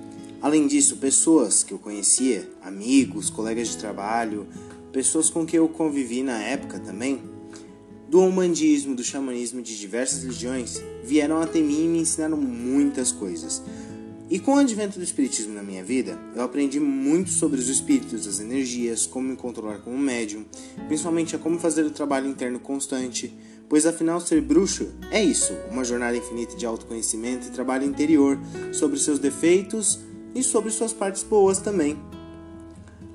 Além 0.46 0.68
disso, 0.68 0.98
pessoas 0.98 1.64
que 1.64 1.74
eu 1.74 1.80
conhecia, 1.80 2.48
amigos, 2.62 3.32
colegas 3.32 3.70
de 3.70 3.78
trabalho, 3.78 4.46
pessoas 4.94 5.28
com 5.28 5.44
quem 5.44 5.58
eu 5.58 5.68
convivi 5.68 6.22
na 6.22 6.40
época 6.40 6.78
também, 6.78 7.20
do 8.08 8.22
umbandismo, 8.22 8.96
do 8.96 9.04
xamanismo 9.04 9.60
de 9.60 9.76
diversas 9.76 10.22
religiões, 10.22 10.80
vieram 11.04 11.42
até 11.42 11.60
mim 11.60 11.86
e 11.86 11.88
me 11.88 11.98
ensinaram 11.98 12.38
muitas 12.38 13.12
coisas. 13.12 13.64
E 14.30 14.38
com 14.38 14.54
o 14.54 14.60
advento 14.60 15.00
do 15.00 15.04
espiritismo 15.04 15.56
na 15.56 15.64
minha 15.64 15.84
vida, 15.84 16.16
eu 16.36 16.44
aprendi 16.44 16.80
muito 16.80 17.32
sobre 17.32 17.60
os 17.60 17.68
espíritos, 17.68 18.28
as 18.28 18.40
energias, 18.40 19.08
como 19.08 19.30
me 19.30 19.36
controlar 19.36 19.80
como 19.80 19.98
médium, 19.98 20.46
principalmente 20.88 21.36
a 21.36 21.40
como 21.40 21.58
fazer 21.58 21.84
o 21.88 21.90
trabalho 21.90 22.30
interno 22.30 22.60
constante, 22.60 23.36
pois 23.68 23.88
afinal 23.88 24.22
ser 24.22 24.42
bruxo 24.42 24.90
é 25.10 25.24
isso, 25.24 25.54
uma 25.72 25.84
jornada 25.84 26.16
infinita 26.16 26.56
de 26.56 26.68
autoconhecimento 26.68 27.48
e 27.48 27.50
trabalho 27.50 27.84
interior 27.84 28.40
sobre 28.72 29.00
seus 29.00 29.18
defeitos 29.18 30.06
e 30.36 30.44
sobre 30.44 30.70
suas 30.70 30.94
partes 30.94 31.24
boas 31.24 31.58
também. 31.58 31.98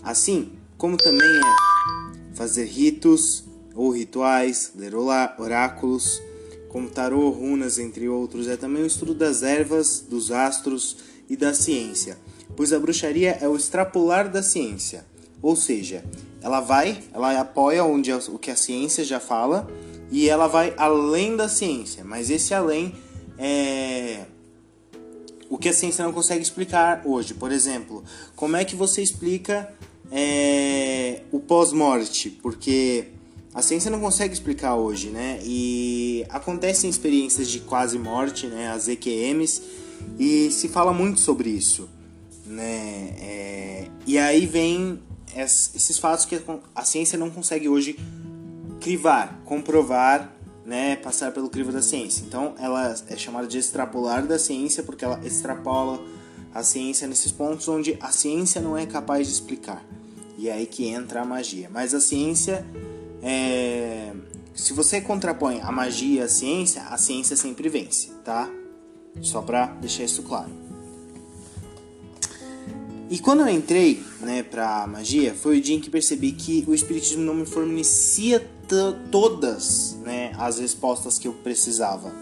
Assim 0.03 0.53
como 0.79 0.97
também 0.97 1.29
é 1.29 2.35
fazer 2.35 2.65
ritos 2.65 3.45
ou 3.75 3.91
rituais, 3.91 4.73
ler 4.75 4.95
oráculos, 4.95 6.23
como 6.71 6.89
tarô, 6.89 7.29
runas, 7.29 7.79
entre 7.79 8.09
outros, 8.09 8.49
é 8.49 8.57
também 8.57 8.83
o 8.83 8.87
estudo 8.87 9.15
das 9.15 9.43
ervas, 9.43 10.01
dos 10.09 10.31
astros 10.31 10.97
e 11.29 11.37
da 11.37 11.53
ciência, 11.53 12.19
pois 12.57 12.73
a 12.73 12.79
bruxaria 12.79 13.37
é 13.41 13.47
o 13.47 13.57
extrapolar 13.57 14.31
da 14.31 14.43
ciência, 14.43 15.05
ou 15.43 15.55
seja, 15.55 16.05
ela 16.43 16.61
vai, 16.61 17.03
ela 17.13 17.39
apoia 17.39 17.85
onde 17.85 18.13
o 18.13 18.39
que 18.39 18.51
a 18.51 18.57
ciência 18.57 19.05
já 19.05 19.21
fala 19.21 19.69
e 20.11 20.29
ela 20.29 20.47
vai 20.47 20.73
além 20.77 21.37
da 21.37 21.49
ciência, 21.49 22.05
mas 22.05 22.31
esse 22.31 22.55
além 22.55 22.95
é 23.39 24.25
o 25.51 25.59
que 25.59 25.69
a 25.69 25.73
ciência 25.73 26.05
não 26.05 26.13
consegue 26.13 26.41
explicar 26.41 27.03
hoje. 27.05 27.35
Por 27.35 27.51
exemplo, 27.51 28.05
como 28.37 28.57
é 28.57 28.65
que 28.65 28.77
você 28.77 29.03
explica 29.03 29.69
é, 30.11 31.23
o 31.33 31.41
pós-morte? 31.41 32.31
Porque 32.31 33.09
a 33.53 33.61
ciência 33.61 33.91
não 33.91 34.01
consegue 34.01 34.33
explicar 34.33 34.77
hoje, 34.77 35.11
né? 35.11 35.41
E 35.43 36.25
acontecem 36.31 36.89
experiências 36.89 37.49
de 37.49 37.59
quase 37.59 37.99
morte, 37.99 38.47
né? 38.47 38.71
As 38.71 38.87
EQMs, 38.87 39.61
e 40.17 40.51
se 40.53 40.69
fala 40.69 40.93
muito 40.93 41.19
sobre 41.19 41.51
isso, 41.51 41.89
né? 42.47 43.15
É, 43.19 43.87
e 44.07 44.19
aí 44.19 44.47
vem 44.47 45.01
esses 45.37 45.99
fatos 45.99 46.25
que 46.25 46.41
a 46.75 46.85
ciência 46.85 47.19
não 47.19 47.29
consegue 47.29 47.69
hoje 47.69 47.99
crivar, 48.81 49.43
comprovar, 49.45 50.33
né, 50.71 50.95
passar 50.95 51.33
pelo 51.33 51.51
crivo 51.51 51.73
da 51.73 51.83
ciência. 51.83 52.23
Então, 52.25 52.55
ela 52.57 52.95
é 53.09 53.17
chamada 53.17 53.49
de 53.49 53.59
extrapolar 53.59 54.25
da 54.25 54.39
ciência 54.39 54.85
porque 54.85 55.05
ela 55.05 55.19
extrapola 55.27 56.01
a 56.55 56.63
ciência 56.63 57.09
nesses 57.09 57.33
pontos 57.33 57.67
onde 57.67 57.99
a 58.01 58.13
ciência 58.13 58.61
não 58.61 58.79
é 58.79 58.87
capaz 58.87 59.27
de 59.27 59.33
explicar. 59.33 59.85
E 60.39 60.49
é 60.49 60.53
aí 60.53 60.67
que 60.67 60.87
entra 60.87 61.23
a 61.23 61.25
magia. 61.25 61.69
Mas 61.73 61.93
a 61.93 61.99
ciência 61.99 62.65
é... 63.21 64.13
se 64.55 64.73
você 64.73 65.01
contrapõe 65.01 65.61
a 65.61 65.73
magia 65.73 66.27
à 66.27 66.29
ciência, 66.29 66.83
a 66.83 66.97
ciência 66.97 67.37
sempre 67.37 67.69
vence, 67.69 68.13
tá? 68.25 68.49
Só 69.21 69.43
para 69.43 69.67
deixar 69.67 70.05
isso 70.05 70.23
claro. 70.23 70.53
E 73.11 73.19
quando 73.19 73.41
eu 73.41 73.49
entrei, 73.49 74.05
né, 74.21 74.45
pra 74.45 74.87
magia, 74.87 75.35
foi 75.35 75.59
o 75.59 75.61
dia 75.61 75.75
em 75.75 75.81
que 75.81 75.91
percebi 75.91 76.31
que 76.31 76.65
o 76.69 76.73
espiritismo 76.73 77.25
não 77.25 77.35
me 77.35 77.45
fornecia 77.45 78.49
todas, 79.11 79.97
né, 80.03 80.33
as 80.39 80.59
respostas 80.59 81.19
que 81.19 81.29
eu 81.29 81.33
precisava. 81.33 82.13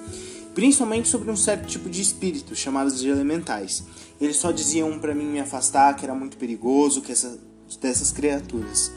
Principalmente 0.55 1.09
sobre 1.09 1.31
um 1.31 1.37
certo 1.37 1.67
tipo 1.67 1.89
de 1.89 2.03
espírito, 2.03 2.57
chamados 2.57 3.01
de 3.01 3.09
elementais. 3.09 3.85
Eles 4.21 4.37
só 4.37 4.51
diziam 4.51 4.99
para 4.99 5.15
mim 5.15 5.27
me 5.27 5.41
afastar, 5.41 5.95
que 5.95 6.05
era 6.05 6.15
muito 6.15 6.37
perigoso, 6.37 7.01
que 7.01 7.13
essa, 7.13 7.39
dessas 7.81 8.11
criaturas. 8.11 8.91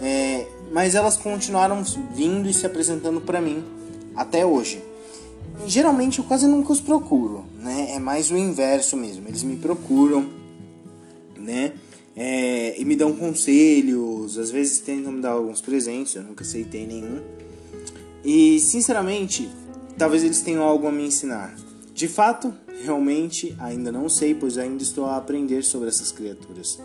É, 0.00 0.46
mas 0.72 0.94
elas 0.94 1.16
continuaram 1.16 1.82
vindo 2.14 2.48
e 2.48 2.54
se 2.54 2.66
apresentando 2.66 3.20
para 3.20 3.40
mim 3.40 3.64
até 4.14 4.44
hoje. 4.44 4.82
Geralmente 5.66 6.18
eu 6.18 6.24
quase 6.24 6.46
nunca 6.46 6.72
os 6.72 6.80
procuro, 6.80 7.44
né? 7.58 7.92
É 7.92 7.98
mais 7.98 8.30
o 8.30 8.36
inverso 8.36 8.96
mesmo. 8.96 9.26
Eles 9.28 9.42
me 9.42 9.56
procuram, 9.56 10.28
né? 11.36 11.72
É, 12.14 12.80
e 12.80 12.84
me 12.84 12.96
dão 12.96 13.12
conselhos, 14.26 14.38
às 14.38 14.50
vezes 14.50 14.78
tentam 14.80 15.12
me 15.12 15.22
dar 15.22 15.30
alguns 15.30 15.60
presentes, 15.60 16.16
eu 16.16 16.22
nunca 16.22 16.42
aceitei 16.42 16.86
nenhum. 16.86 17.22
E 18.24 18.58
sinceramente, 18.58 19.48
talvez 19.96 20.24
eles 20.24 20.40
tenham 20.40 20.62
algo 20.62 20.88
a 20.88 20.92
me 20.92 21.06
ensinar. 21.06 21.54
De 21.94 22.08
fato, 22.08 22.52
realmente 22.82 23.54
ainda 23.58 23.92
não 23.92 24.08
sei, 24.08 24.34
pois 24.34 24.58
ainda 24.58 24.82
estou 24.82 25.06
a 25.06 25.16
aprender 25.16 25.62
sobre 25.62 25.88
essas 25.88 26.10
criaturas. 26.10 26.78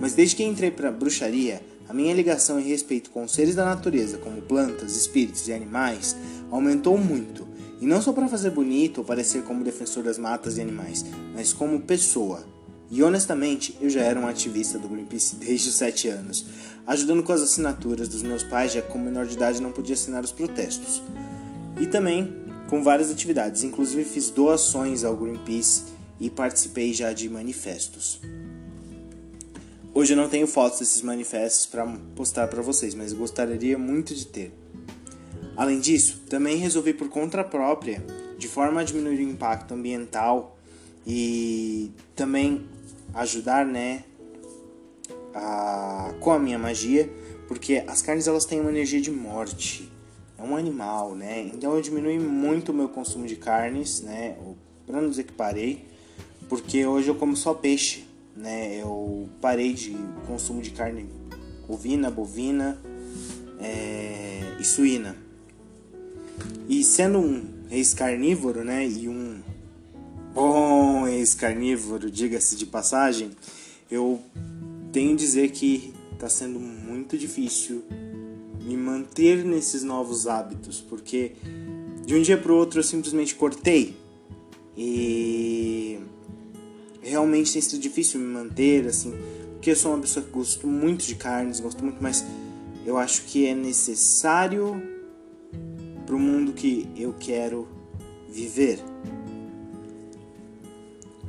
Mas 0.00 0.12
desde 0.12 0.36
que 0.36 0.44
entrei 0.44 0.70
para 0.70 0.90
bruxaria, 0.90 1.62
a 1.88 1.94
minha 1.94 2.12
ligação 2.12 2.60
e 2.60 2.64
respeito 2.64 3.10
com 3.10 3.24
os 3.24 3.32
seres 3.32 3.54
da 3.54 3.64
natureza, 3.64 4.18
como 4.18 4.42
plantas, 4.42 4.96
espíritos 4.96 5.48
e 5.48 5.52
animais, 5.52 6.16
aumentou 6.50 6.98
muito. 6.98 7.46
E 7.80 7.86
não 7.86 8.02
só 8.02 8.12
para 8.12 8.28
fazer 8.28 8.50
bonito 8.50 8.98
ou 8.98 9.04
parecer 9.04 9.42
como 9.44 9.64
defensor 9.64 10.02
das 10.02 10.18
matas 10.18 10.58
e 10.58 10.60
animais, 10.60 11.04
mas 11.34 11.52
como 11.52 11.80
pessoa. 11.80 12.44
E 12.90 13.02
honestamente, 13.02 13.76
eu 13.80 13.90
já 13.90 14.00
era 14.00 14.18
um 14.18 14.26
ativista 14.26 14.78
do 14.78 14.88
Greenpeace 14.88 15.36
desde 15.44 15.68
os 15.68 15.74
7 15.74 16.08
anos, 16.08 16.44
ajudando 16.88 17.22
com 17.22 17.32
as 17.32 17.42
assinaturas 17.42 18.08
dos 18.08 18.22
meus 18.22 18.42
pais, 18.42 18.72
já 18.72 18.80
que 18.80 18.90
como 18.90 19.04
menor 19.04 19.26
de 19.26 19.34
idade 19.34 19.60
não 19.60 19.70
podia 19.70 19.92
assinar 19.92 20.24
os 20.24 20.32
protestos. 20.32 21.02
E 21.78 21.86
também 21.86 22.34
com 22.66 22.82
várias 22.82 23.10
atividades, 23.10 23.62
inclusive 23.62 24.04
fiz 24.04 24.30
doações 24.30 25.04
ao 25.04 25.14
Greenpeace 25.14 25.84
e 26.18 26.30
participei 26.30 26.94
já 26.94 27.12
de 27.12 27.28
manifestos. 27.28 28.20
Hoje 29.92 30.14
eu 30.14 30.16
não 30.16 30.30
tenho 30.30 30.46
fotos 30.46 30.78
desses 30.78 31.02
manifestos 31.02 31.66
para 31.66 31.86
postar 32.16 32.48
para 32.48 32.62
vocês, 32.62 32.94
mas 32.94 33.12
gostaria 33.12 33.76
muito 33.76 34.14
de 34.14 34.26
ter. 34.26 34.52
Além 35.56 35.80
disso, 35.80 36.22
também 36.28 36.56
resolvi 36.56 36.94
por 36.94 37.10
conta 37.10 37.44
própria, 37.44 38.02
de 38.38 38.48
forma 38.48 38.80
a 38.80 38.84
diminuir 38.84 39.18
o 39.18 39.30
impacto 39.30 39.74
ambiental 39.74 40.56
e 41.06 41.90
também 42.16 42.64
ajudar, 43.12 43.66
né, 43.66 44.04
a, 45.38 46.14
com 46.20 46.30
a 46.30 46.38
minha 46.38 46.58
magia, 46.58 47.10
porque 47.46 47.82
as 47.86 48.02
carnes 48.02 48.26
elas 48.26 48.44
têm 48.44 48.60
uma 48.60 48.70
energia 48.70 49.00
de 49.00 49.10
morte. 49.10 49.90
É 50.36 50.42
um 50.42 50.54
animal, 50.54 51.14
né? 51.14 51.50
Então 51.52 51.74
eu 51.74 51.80
diminui 51.80 52.18
muito 52.18 52.70
o 52.70 52.74
meu 52.74 52.88
consumo 52.88 53.26
de 53.26 53.36
carnes, 53.36 54.00
né? 54.00 54.36
Para 54.86 55.00
não 55.00 55.08
dizer 55.08 55.24
que 55.24 55.32
parei, 55.32 55.84
porque 56.48 56.86
hoje 56.86 57.08
eu 57.08 57.14
como 57.14 57.36
só 57.36 57.54
peixe 57.54 58.08
né? 58.38 58.80
Eu 58.80 59.28
parei 59.40 59.74
de 59.74 59.96
consumo 60.26 60.62
de 60.62 60.70
carne 60.70 61.08
ovina, 61.68 62.10
bovina 62.10 62.78
é, 63.58 64.56
e 64.58 64.64
suína. 64.64 65.16
E 66.68 66.84
sendo 66.84 67.18
um 67.18 67.44
ex-carnívoro, 67.70 68.64
né? 68.64 68.86
E 68.86 69.08
um 69.08 69.40
bom 70.32 71.06
ex-carnívoro, 71.08 72.10
diga-se 72.10 72.56
de 72.56 72.64
passagem, 72.64 73.32
eu 73.90 74.20
tenho 74.92 75.12
a 75.12 75.16
dizer 75.16 75.50
que 75.50 75.92
está 76.12 76.28
sendo 76.28 76.58
muito 76.58 77.16
difícil 77.16 77.84
me 78.62 78.76
manter 78.76 79.44
nesses 79.44 79.82
novos 79.82 80.26
hábitos, 80.26 80.80
porque 80.80 81.32
de 82.04 82.14
um 82.14 82.22
dia 82.22 82.36
para 82.36 82.52
o 82.52 82.56
outro 82.56 82.80
eu 82.80 82.84
simplesmente 82.84 83.34
cortei 83.34 83.96
e 84.76 85.98
realmente 87.02 87.52
tem 87.52 87.62
sido 87.62 87.80
difícil 87.80 88.20
me 88.20 88.26
manter, 88.26 88.86
assim, 88.86 89.14
porque 89.52 89.70
eu 89.70 89.76
sou 89.76 89.92
uma 89.92 90.00
pessoa 90.00 90.24
que 90.24 90.30
gosto 90.30 90.66
muito 90.66 91.04
de 91.04 91.14
carnes, 91.14 91.60
gosto 91.60 91.82
muito, 91.82 92.02
mas 92.02 92.24
eu 92.84 92.96
acho 92.96 93.24
que 93.24 93.46
é 93.46 93.54
necessário 93.54 94.82
para 96.06 96.14
o 96.16 96.18
mundo 96.18 96.52
que 96.52 96.88
eu 96.96 97.14
quero 97.18 97.68
viver. 98.30 98.78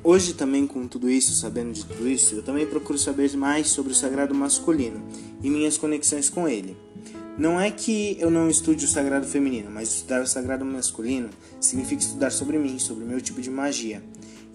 Hoje 0.03 0.33
também 0.33 0.65
com 0.65 0.88
tudo 0.88 1.09
isso, 1.09 1.33
sabendo 1.33 1.73
de 1.73 1.85
tudo 1.85 2.07
isso, 2.07 2.35
eu 2.35 2.43
também 2.43 2.65
procuro 2.65 2.97
saber 2.97 3.35
mais 3.35 3.67
sobre 3.69 3.91
o 3.91 3.95
sagrado 3.95 4.33
masculino 4.33 5.01
e 5.43 5.49
minhas 5.49 5.77
conexões 5.77 6.29
com 6.29 6.47
ele. 6.47 6.77
Não 7.38 7.59
é 7.59 7.69
que 7.71 8.17
eu 8.19 8.29
não 8.29 8.49
estude 8.49 8.85
o 8.85 8.88
sagrado 8.88 9.25
feminino, 9.25 9.69
mas 9.71 9.93
estudar 9.93 10.21
o 10.21 10.27
sagrado 10.27 10.65
masculino 10.65 11.29
significa 11.59 12.01
estudar 12.01 12.31
sobre 12.31 12.57
mim, 12.57 12.79
sobre 12.79 13.03
o 13.03 13.07
meu 13.07 13.21
tipo 13.21 13.41
de 13.41 13.49
magia. 13.49 14.03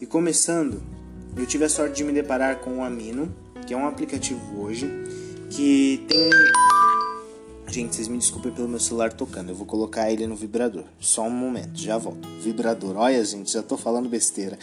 E 0.00 0.06
começando 0.06 0.82
eu 1.36 1.46
tive 1.46 1.64
a 1.64 1.68
sorte 1.68 1.96
de 1.96 2.04
me 2.04 2.12
deparar 2.12 2.60
com 2.60 2.78
o 2.78 2.84
Amino, 2.84 3.34
que 3.66 3.74
é 3.74 3.76
um 3.76 3.86
aplicativo 3.86 4.60
hoje 4.60 4.88
que 5.50 6.04
tem. 6.08 6.30
Gente, 7.74 7.96
vocês 7.96 8.06
me 8.06 8.16
desculpem 8.16 8.52
pelo 8.52 8.68
meu 8.68 8.78
celular 8.78 9.12
tocando, 9.12 9.48
eu 9.48 9.54
vou 9.56 9.66
colocar 9.66 10.08
ele 10.08 10.28
no 10.28 10.36
vibrador. 10.36 10.84
Só 11.00 11.22
um 11.22 11.30
momento, 11.30 11.76
já 11.76 11.98
volto. 11.98 12.28
Vibrador, 12.40 12.96
olha 12.96 13.24
gente, 13.24 13.50
já 13.50 13.64
tô 13.64 13.76
falando 13.76 14.08
besteira. 14.08 14.56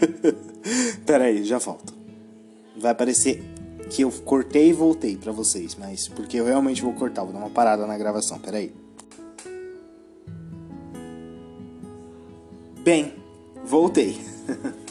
Pera 1.04 1.24
aí, 1.24 1.44
já 1.44 1.58
volto. 1.58 1.92
Vai 2.78 2.94
parecer 2.94 3.44
que 3.90 4.00
eu 4.00 4.10
cortei 4.10 4.70
e 4.70 4.72
voltei 4.72 5.18
para 5.18 5.32
vocês, 5.32 5.74
mas 5.74 6.08
porque 6.08 6.38
eu 6.38 6.46
realmente 6.46 6.80
vou 6.80 6.94
cortar, 6.94 7.24
vou 7.24 7.32
dar 7.34 7.40
uma 7.40 7.50
parada 7.50 7.86
na 7.86 7.98
gravação, 7.98 8.38
pera 8.38 8.56
aí. 8.56 8.72
Bem, 12.82 13.12
voltei. 13.66 14.18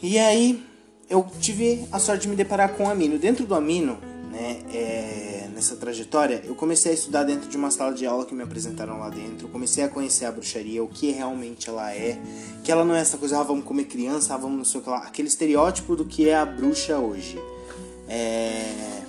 E 0.00 0.16
aí 0.16 0.64
eu 1.10 1.26
tive 1.40 1.86
a 1.90 1.98
sorte 1.98 2.22
de 2.22 2.28
me 2.28 2.36
deparar 2.36 2.74
com 2.74 2.84
o 2.84 2.88
Amino. 2.88 3.18
Dentro 3.18 3.44
do 3.44 3.52
Amino, 3.52 3.98
né, 4.30 4.62
é, 4.72 5.27
nessa 5.58 5.74
trajetória, 5.74 6.40
eu 6.44 6.54
comecei 6.54 6.92
a 6.92 6.94
estudar 6.94 7.24
dentro 7.24 7.48
de 7.48 7.56
uma 7.56 7.68
sala 7.72 7.92
de 7.92 8.06
aula 8.06 8.24
que 8.24 8.32
me 8.32 8.44
apresentaram 8.44 8.96
lá 8.96 9.10
dentro. 9.10 9.48
comecei 9.48 9.82
a 9.82 9.88
conhecer 9.88 10.24
a 10.24 10.30
bruxaria, 10.30 10.84
o 10.84 10.86
que 10.86 11.10
realmente 11.10 11.68
ela 11.68 11.92
é. 11.92 12.16
Que 12.62 12.70
ela 12.70 12.84
não 12.84 12.94
é 12.94 13.00
essa 13.00 13.18
coisa, 13.18 13.40
ah, 13.40 13.42
vamos 13.42 13.64
comer 13.64 13.86
criança, 13.86 14.34
ah, 14.34 14.36
vamos 14.36 14.56
não 14.56 14.64
sei 14.64 14.80
o 14.80 14.84
que 14.84 14.88
lá. 14.88 14.98
Aquele 14.98 15.26
estereótipo 15.26 15.96
do 15.96 16.04
que 16.04 16.28
é 16.28 16.36
a 16.36 16.46
bruxa 16.46 16.96
hoje. 16.98 17.42
É... 18.08 19.02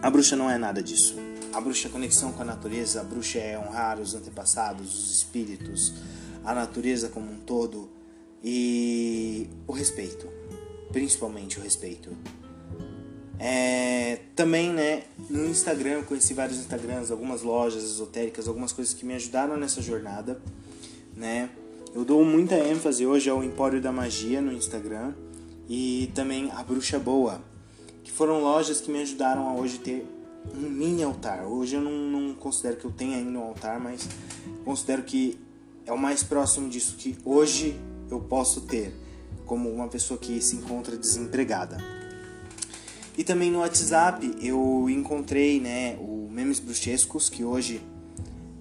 A 0.00 0.08
bruxa 0.08 0.34
não 0.34 0.50
é 0.50 0.56
nada 0.56 0.82
disso. 0.82 1.14
A 1.52 1.60
bruxa 1.60 1.88
é 1.88 1.90
conexão 1.90 2.32
com 2.32 2.40
a 2.40 2.44
natureza, 2.46 3.02
a 3.02 3.04
bruxa 3.04 3.38
é 3.38 3.58
honrar 3.58 4.00
os 4.00 4.14
antepassados, 4.14 4.98
os 4.98 5.14
espíritos, 5.14 5.92
a 6.42 6.54
natureza 6.54 7.10
como 7.10 7.30
um 7.30 7.36
todo 7.36 7.90
e 8.42 9.46
o 9.66 9.72
respeito, 9.72 10.26
principalmente 10.90 11.58
o 11.58 11.62
respeito. 11.62 12.16
É, 13.38 14.20
também, 14.34 14.72
né, 14.72 15.02
no 15.28 15.46
Instagram 15.46 15.90
eu 15.90 16.02
conheci 16.04 16.32
vários 16.32 16.58
Instagrams, 16.58 17.10
algumas 17.10 17.42
lojas 17.42 17.84
esotéricas, 17.84 18.48
algumas 18.48 18.72
coisas 18.72 18.94
que 18.94 19.04
me 19.04 19.14
ajudaram 19.14 19.56
nessa 19.56 19.82
jornada, 19.82 20.40
né? 21.14 21.50
Eu 21.94 22.04
dou 22.04 22.24
muita 22.24 22.56
ênfase 22.56 23.06
hoje 23.06 23.30
ao 23.30 23.42
Empório 23.42 23.80
da 23.80 23.90
Magia 23.90 24.40
no 24.40 24.52
Instagram 24.52 25.14
e 25.68 26.10
também 26.14 26.50
a 26.52 26.62
Bruxa 26.62 26.98
Boa, 26.98 27.40
que 28.04 28.12
foram 28.12 28.40
lojas 28.42 28.80
que 28.80 28.90
me 28.90 29.00
ajudaram 29.00 29.48
a 29.48 29.54
hoje 29.54 29.78
ter 29.78 30.06
um 30.54 30.68
mini 30.68 31.02
altar. 31.02 31.46
Hoje 31.46 31.76
eu 31.76 31.80
não, 31.80 31.92
não 31.92 32.34
considero 32.34 32.76
que 32.76 32.84
eu 32.84 32.90
tenha 32.90 33.16
ainda 33.16 33.38
um 33.38 33.42
altar, 33.42 33.80
mas 33.80 34.08
considero 34.64 35.02
que 35.02 35.38
é 35.86 35.92
o 35.92 35.98
mais 35.98 36.22
próximo 36.22 36.68
disso 36.68 36.96
que 36.96 37.16
hoje 37.24 37.78
eu 38.10 38.20
posso 38.20 38.62
ter 38.62 38.92
como 39.46 39.70
uma 39.70 39.88
pessoa 39.88 40.18
que 40.18 40.40
se 40.40 40.56
encontra 40.56 40.96
desempregada. 40.96 41.95
E 43.16 43.24
também 43.24 43.50
no 43.50 43.60
WhatsApp 43.60 44.36
eu 44.42 44.88
encontrei 44.90 45.58
né, 45.58 45.96
o 45.98 46.28
Memes 46.30 46.60
Bruxescos, 46.60 47.30
que 47.30 47.42
hoje 47.44 47.80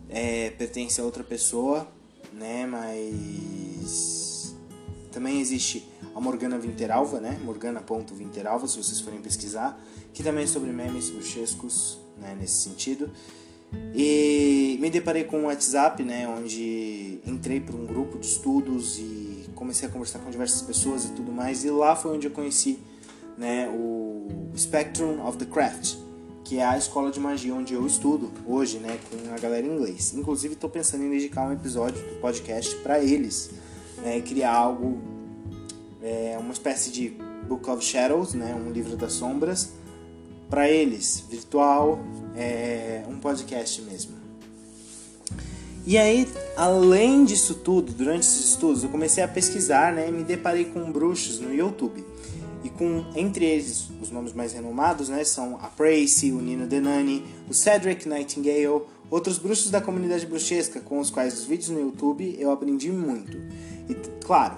é, 0.09 0.49
pertence 0.51 1.01
a 1.01 1.03
outra 1.03 1.23
pessoa, 1.23 1.87
né, 2.31 2.65
mas 2.65 4.55
também 5.11 5.41
existe 5.41 5.85
a 6.13 6.21
Morgana 6.21 6.57
Vinteralva, 6.57 7.19
né, 7.19 7.37
morgana.vinteralva, 7.43 8.65
se 8.67 8.77
vocês 8.77 9.01
forem 9.01 9.21
pesquisar, 9.21 9.77
que 10.13 10.23
também 10.23 10.45
é 10.45 10.47
sobre 10.47 10.71
memes 10.71 11.09
bruxescos, 11.09 11.99
né, 12.17 12.37
nesse 12.39 12.63
sentido. 12.63 13.11
E 13.93 14.77
me 14.79 14.89
deparei 14.89 15.25
com 15.25 15.41
o 15.41 15.45
WhatsApp, 15.47 16.01
né, 16.01 16.25
onde 16.29 17.19
entrei 17.25 17.59
para 17.59 17.75
um 17.75 17.85
grupo 17.85 18.17
de 18.17 18.25
estudos 18.25 18.99
e 18.99 19.49
comecei 19.53 19.89
a 19.89 19.91
conversar 19.91 20.19
com 20.19 20.31
diversas 20.31 20.61
pessoas 20.61 21.03
e 21.03 21.09
tudo 21.09 21.31
mais, 21.31 21.65
e 21.65 21.69
lá 21.69 21.93
foi 21.93 22.15
onde 22.15 22.27
eu 22.27 22.31
conheci 22.31 22.79
né, 23.37 23.67
o 23.69 24.04
Spectrum 24.57 25.25
of 25.25 25.37
the 25.37 25.45
Craft, 25.45 25.95
que 26.43 26.59
é 26.59 26.65
a 26.65 26.77
escola 26.77 27.11
de 27.11 27.19
magia 27.19 27.53
onde 27.53 27.73
eu 27.73 27.85
estudo 27.85 28.31
hoje, 28.45 28.77
né, 28.77 28.97
com 29.09 29.33
a 29.33 29.37
galera 29.37 29.65
em 29.65 29.71
inglês. 29.71 30.13
Inclusive, 30.13 30.53
estou 30.53 30.69
pensando 30.69 31.03
em 31.03 31.09
dedicar 31.09 31.47
um 31.47 31.51
episódio 31.51 32.01
do 32.01 32.19
podcast 32.21 32.75
para 32.77 33.03
eles, 33.03 33.49
né, 34.03 34.21
criar 34.21 34.53
algo, 34.53 34.99
é, 36.01 36.37
uma 36.39 36.53
espécie 36.53 36.91
de 36.91 37.17
Book 37.47 37.69
of 37.69 37.83
Shadows, 37.83 38.33
né, 38.33 38.55
um 38.55 38.71
livro 38.71 38.95
das 38.95 39.13
sombras, 39.13 39.71
para 40.49 40.69
eles, 40.69 41.23
virtual, 41.29 41.99
é 42.35 43.03
um 43.09 43.17
podcast 43.17 43.81
mesmo. 43.81 44.15
E 45.87 45.97
aí, 45.97 46.27
além 46.57 47.25
disso 47.25 47.55
tudo, 47.55 47.91
durante 47.91 48.21
esses 48.21 48.51
estudos, 48.51 48.83
eu 48.83 48.89
comecei 48.89 49.23
a 49.23 49.27
pesquisar, 49.27 49.93
né, 49.93 50.09
e 50.09 50.11
me 50.11 50.23
deparei 50.23 50.65
com 50.65 50.91
bruxos 50.91 51.39
no 51.39 51.53
YouTube. 51.53 52.03
E 52.65 52.69
com, 52.71 53.05
entre 53.15 53.45
eles, 53.45 53.91
os 54.01 54.09
nomes 54.09 54.33
mais 54.33 54.53
renomados, 54.53 55.07
né, 55.07 55.23
são 55.23 55.55
a 55.61 55.67
Pracy, 55.67 56.31
o 56.31 56.41
Nino 56.41 56.65
Denani, 56.65 57.23
o 57.47 57.53
Cedric 57.53 58.09
Nightingale, 58.09 58.81
outros 59.07 59.37
bruxos 59.37 59.69
da 59.69 59.79
comunidade 59.79 60.25
bruxesca 60.25 60.79
com 60.79 60.97
os 60.97 61.11
quais 61.11 61.35
os 61.35 61.45
vídeos 61.45 61.69
no 61.69 61.79
YouTube 61.79 62.35
eu 62.39 62.49
aprendi 62.49 62.91
muito. 62.91 63.37
E, 63.87 63.93
claro, 64.25 64.57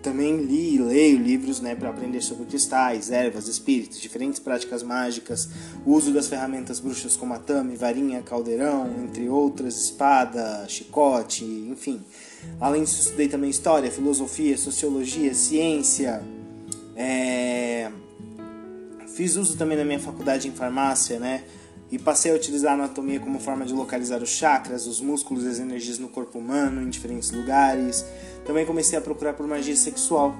também 0.00 0.36
li 0.36 0.76
e 0.76 0.78
leio 0.78 1.18
livros 1.18 1.60
né, 1.60 1.74
para 1.74 1.90
aprender 1.90 2.20
sobre 2.20 2.44
cristais, 2.44 3.10
ervas, 3.10 3.48
espíritos, 3.48 3.98
diferentes 3.98 4.38
práticas 4.38 4.84
mágicas, 4.84 5.48
o 5.84 5.94
uso 5.94 6.12
das 6.12 6.28
ferramentas 6.28 6.78
bruxas 6.78 7.16
como 7.16 7.34
atame, 7.34 7.74
varinha, 7.74 8.22
caldeirão, 8.22 8.88
entre 9.02 9.28
outras, 9.28 9.74
espada, 9.82 10.64
chicote, 10.68 11.44
enfim. 11.44 12.00
Além 12.60 12.84
disso, 12.84 13.00
estudei 13.00 13.26
também 13.26 13.50
história, 13.50 13.90
filosofia, 13.90 14.56
sociologia, 14.56 15.34
ciência. 15.34 16.22
É... 16.98 17.90
Fiz 19.16 19.36
uso 19.36 19.56
também 19.56 19.78
na 19.78 19.84
minha 19.84 19.98
faculdade 19.98 20.48
em 20.48 20.52
farmácia, 20.52 21.18
né? 21.18 21.44
e 21.90 21.98
passei 21.98 22.30
a 22.30 22.34
utilizar 22.34 22.72
a 22.72 22.74
anatomia 22.74 23.18
como 23.18 23.38
forma 23.38 23.64
de 23.64 23.72
localizar 23.72 24.22
os 24.22 24.28
chakras, 24.28 24.86
os 24.86 25.00
músculos 25.00 25.44
e 25.44 25.48
as 25.48 25.58
energias 25.58 25.98
no 25.98 26.08
corpo 26.08 26.38
humano 26.38 26.82
em 26.82 26.90
diferentes 26.90 27.30
lugares. 27.30 28.04
Também 28.46 28.66
comecei 28.66 28.98
a 28.98 29.00
procurar 29.00 29.32
por 29.32 29.46
magia 29.46 29.76
sexual. 29.76 30.34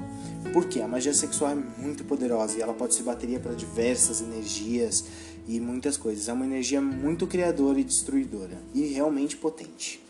Porque 0.52 0.80
a 0.80 0.88
magia 0.88 1.12
sexual 1.12 1.52
é 1.52 1.54
muito 1.54 2.04
poderosa 2.04 2.58
e 2.58 2.62
ela 2.62 2.72
pode 2.72 2.94
ser 2.94 3.02
bateria 3.02 3.40
para 3.40 3.52
diversas 3.54 4.20
energias 4.20 5.04
e 5.46 5.58
muitas 5.58 5.96
coisas. 5.96 6.28
É 6.28 6.32
uma 6.32 6.44
energia 6.44 6.80
muito 6.80 7.26
criadora 7.26 7.80
e 7.80 7.84
destruidora 7.84 8.58
e 8.74 8.86
realmente 8.86 9.36
potente. 9.36 10.07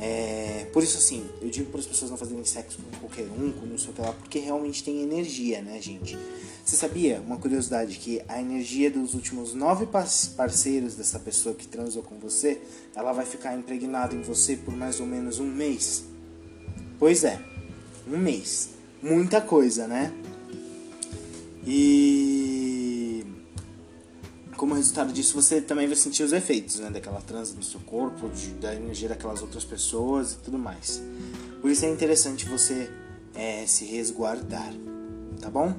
É, 0.00 0.66
por 0.72 0.82
isso, 0.82 0.98
assim, 0.98 1.24
eu 1.40 1.48
digo 1.48 1.70
para 1.70 1.80
as 1.80 1.86
pessoas 1.86 2.10
não 2.10 2.18
fazerem 2.18 2.44
sexo 2.44 2.78
com 2.78 2.98
qualquer 2.98 3.26
um, 3.26 3.52
com 3.52 3.66
não 3.66 3.78
sei 3.78 3.90
o 3.90 3.92
que 3.92 4.00
lá, 4.00 4.12
porque 4.12 4.38
realmente 4.38 4.82
tem 4.82 5.02
energia, 5.02 5.62
né, 5.62 5.80
gente? 5.80 6.18
Você 6.64 6.76
sabia, 6.76 7.20
uma 7.20 7.36
curiosidade, 7.36 7.98
que 7.98 8.22
a 8.26 8.40
energia 8.40 8.90
dos 8.90 9.14
últimos 9.14 9.54
nove 9.54 9.86
parceiros 10.36 10.94
dessa 10.94 11.18
pessoa 11.18 11.54
que 11.54 11.66
transou 11.66 12.02
com 12.02 12.18
você, 12.18 12.60
ela 12.96 13.12
vai 13.12 13.26
ficar 13.26 13.54
impregnada 13.56 14.14
em 14.14 14.22
você 14.22 14.56
por 14.56 14.74
mais 14.74 14.98
ou 14.98 15.06
menos 15.06 15.38
um 15.38 15.46
mês? 15.46 16.04
Pois 16.98 17.22
é, 17.22 17.38
um 18.08 18.16
mês. 18.16 18.70
Muita 19.02 19.40
coisa, 19.40 19.86
né? 19.86 20.12
E 21.66 22.43
como 24.56 24.74
resultado 24.74 25.12
disso, 25.12 25.34
você 25.34 25.60
também 25.60 25.86
vai 25.86 25.96
sentir 25.96 26.22
os 26.22 26.32
efeitos 26.32 26.78
né, 26.78 26.90
daquela 26.90 27.20
transa 27.20 27.54
no 27.54 27.62
seu 27.62 27.80
corpo, 27.80 28.28
de, 28.28 28.48
da 28.54 28.74
energia 28.74 29.08
daquelas 29.08 29.42
outras 29.42 29.64
pessoas 29.64 30.32
e 30.32 30.36
tudo 30.38 30.58
mais. 30.58 31.02
Por 31.60 31.70
isso 31.70 31.84
é 31.84 31.90
interessante 31.90 32.46
você 32.46 32.90
é, 33.34 33.66
se 33.66 33.84
resguardar, 33.84 34.72
tá 35.40 35.50
bom? 35.50 35.74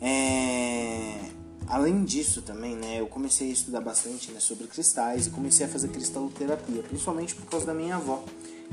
É... 0.00 1.30
Além 1.66 2.04
disso 2.04 2.42
também, 2.42 2.74
né, 2.74 3.00
eu 3.00 3.06
comecei 3.06 3.50
a 3.50 3.52
estudar 3.52 3.80
bastante 3.80 4.32
né, 4.32 4.40
sobre 4.40 4.66
cristais 4.66 5.26
e 5.28 5.30
comecei 5.30 5.66
a 5.66 5.68
fazer 5.68 5.88
cristaloterapia, 5.88 6.82
principalmente 6.82 7.34
por 7.34 7.46
causa 7.46 7.64
da 7.66 7.74
minha 7.74 7.96
avó, 7.96 8.24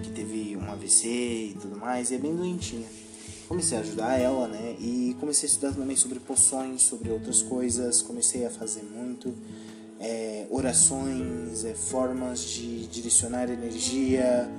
que 0.02 0.10
teve 0.10 0.58
um 0.58 0.72
AVC 0.72 1.08
e 1.08 1.58
tudo 1.62 1.78
mais, 1.78 2.10
e 2.10 2.16
é 2.16 2.18
bem 2.18 2.36
doentinha 2.36 2.88
comecei 3.48 3.78
a 3.78 3.82
ajudar 3.82 4.20
ela, 4.20 4.48
né? 4.48 4.76
E 4.80 5.16
comecei 5.20 5.48
a 5.48 5.52
estudar 5.52 5.74
também 5.74 5.96
sobre 5.96 6.20
poções, 6.20 6.82
sobre 6.82 7.10
outras 7.10 7.42
coisas. 7.42 8.02
Comecei 8.02 8.46
a 8.46 8.50
fazer 8.50 8.84
muito 8.84 9.34
é, 10.00 10.46
orações, 10.50 11.64
é, 11.64 11.74
formas 11.74 12.42
de 12.42 12.88
direcionar 12.88 13.50
energia. 13.50 14.50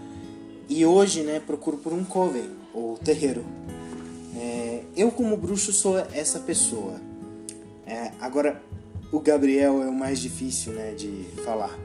E 0.68 0.85
hoje, 0.85 1.22
né, 1.22 1.40
procuro 1.40 1.79
por 1.79 1.92
um 1.92 2.05
coven 2.05 2.51
ou 2.74 2.96
terreiro. 2.98 3.44
É, 4.37 4.83
eu 4.96 5.11
como 5.11 5.37
bruxo 5.37 5.72
sou 5.72 5.98
essa 5.98 6.40
pessoa. 6.40 7.01
É, 7.87 8.12
agora, 8.20 8.62
o 9.11 9.20
Gabriel 9.20 9.83
é 9.83 9.88
o 9.88 9.94
mais 9.94 10.18
difícil, 10.18 10.72
né, 10.74 10.92
de 10.92 11.24
falar, 11.42 11.77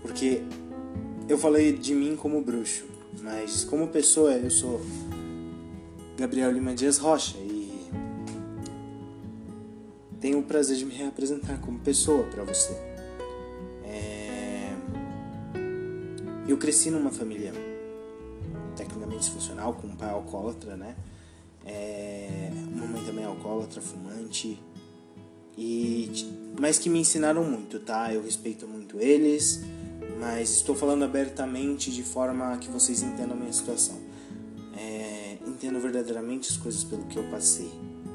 porque 0.00 0.40
eu 1.28 1.36
falei 1.36 1.72
de 1.74 1.94
mim 1.94 2.16
como 2.16 2.40
bruxo, 2.40 2.86
mas 3.20 3.64
como 3.64 3.88
pessoa 3.88 4.32
eu 4.32 4.50
sou 4.50 4.80
Gabriel 6.18 6.50
Lima 6.50 6.74
Dias 6.74 6.98
Rocha 6.98 7.38
e 7.38 7.88
tenho 10.20 10.40
o 10.40 10.42
prazer 10.42 10.76
de 10.76 10.84
me 10.84 10.92
reapresentar 10.92 11.60
como 11.60 11.78
pessoa 11.78 12.24
para 12.24 12.42
você. 12.42 12.72
É... 13.84 14.72
Eu 16.48 16.58
cresci 16.58 16.90
numa 16.90 17.12
família 17.12 17.52
tecnicamente 18.74 19.20
disfuncional, 19.20 19.74
com 19.74 19.86
um 19.86 19.94
pai 19.94 20.10
alcoólatra, 20.10 20.76
né? 20.76 20.96
É... 21.64 22.50
Mamãe 22.74 23.04
também 23.04 23.22
é 23.22 23.28
alcoólatra, 23.28 23.80
fumante. 23.80 24.60
E... 25.56 26.10
Mas 26.58 26.80
que 26.80 26.90
me 26.90 26.98
ensinaram 26.98 27.44
muito, 27.44 27.78
tá? 27.78 28.12
Eu 28.12 28.24
respeito 28.24 28.66
muito 28.66 28.98
eles, 28.98 29.62
mas 30.18 30.50
estou 30.50 30.74
falando 30.74 31.04
abertamente 31.04 31.92
de 31.92 32.02
forma 32.02 32.58
que 32.58 32.68
vocês 32.68 33.04
entendam 33.04 33.36
a 33.36 33.38
minha 33.38 33.52
situação 33.52 34.07
entendo 35.48 35.80
verdadeiramente 35.80 36.50
as 36.50 36.56
coisas 36.56 36.84
pelo 36.84 37.04
que 37.04 37.18
eu 37.18 37.24
passei. 37.30 37.70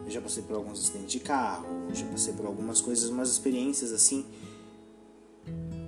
Eu 0.06 0.12
já 0.12 0.22
passei 0.22 0.44
por 0.44 0.56
alguns 0.56 0.80
acidentes 0.80 1.12
de 1.12 1.20
carro, 1.20 1.66
já 1.94 2.06
passei 2.06 2.34
por 2.34 2.46
algumas 2.46 2.82
coisas, 2.82 3.10
umas 3.10 3.30
experiências 3.30 3.92
assim 3.92 4.26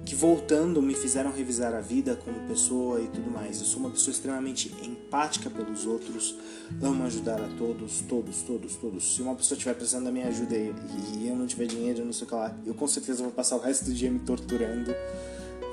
que 0.06 0.14
voltando 0.14 0.82
me 0.82 0.94
fizeram 0.94 1.32
revisar 1.32 1.74
a 1.74 1.82
vida 1.82 2.16
como 2.16 2.48
pessoa 2.48 3.02
e 3.02 3.08
tudo 3.08 3.32
mais. 3.32 3.60
Eu 3.60 3.66
sou 3.66 3.80
uma 3.80 3.90
pessoa 3.90 4.14
extremamente 4.14 4.72
empática 4.84 5.50
pelos 5.50 5.88
outros, 5.88 6.38
amo 6.82 7.04
ajudar 7.06 7.42
a 7.42 7.48
todos, 7.58 8.02
todos, 8.02 8.42
todos, 8.44 8.76
todos. 8.76 9.16
Se 9.16 9.22
uma 9.24 9.36
pessoa 9.36 9.58
estiver 9.58 9.74
precisando 9.74 10.06
da 10.06 10.12
minha 10.12 10.28
ajuda 10.28 10.56
e, 10.56 11.28
eu 11.28 11.36
não 11.36 11.48
tiver 11.48 11.66
dinheiro, 11.66 12.06
não 12.06 12.14
sei 12.14 12.26
o 12.26 12.30
que 12.30 12.36
lá, 12.36 12.56
eu 12.66 12.76
com 12.76 12.88
certeza 12.88 13.24
vou 13.24 13.32
passar 13.32 13.56
o 13.56 13.60
resto 13.60 13.86
do 13.86 13.94
dia 13.94 14.12
me 14.12 14.20
torturando 14.20 14.94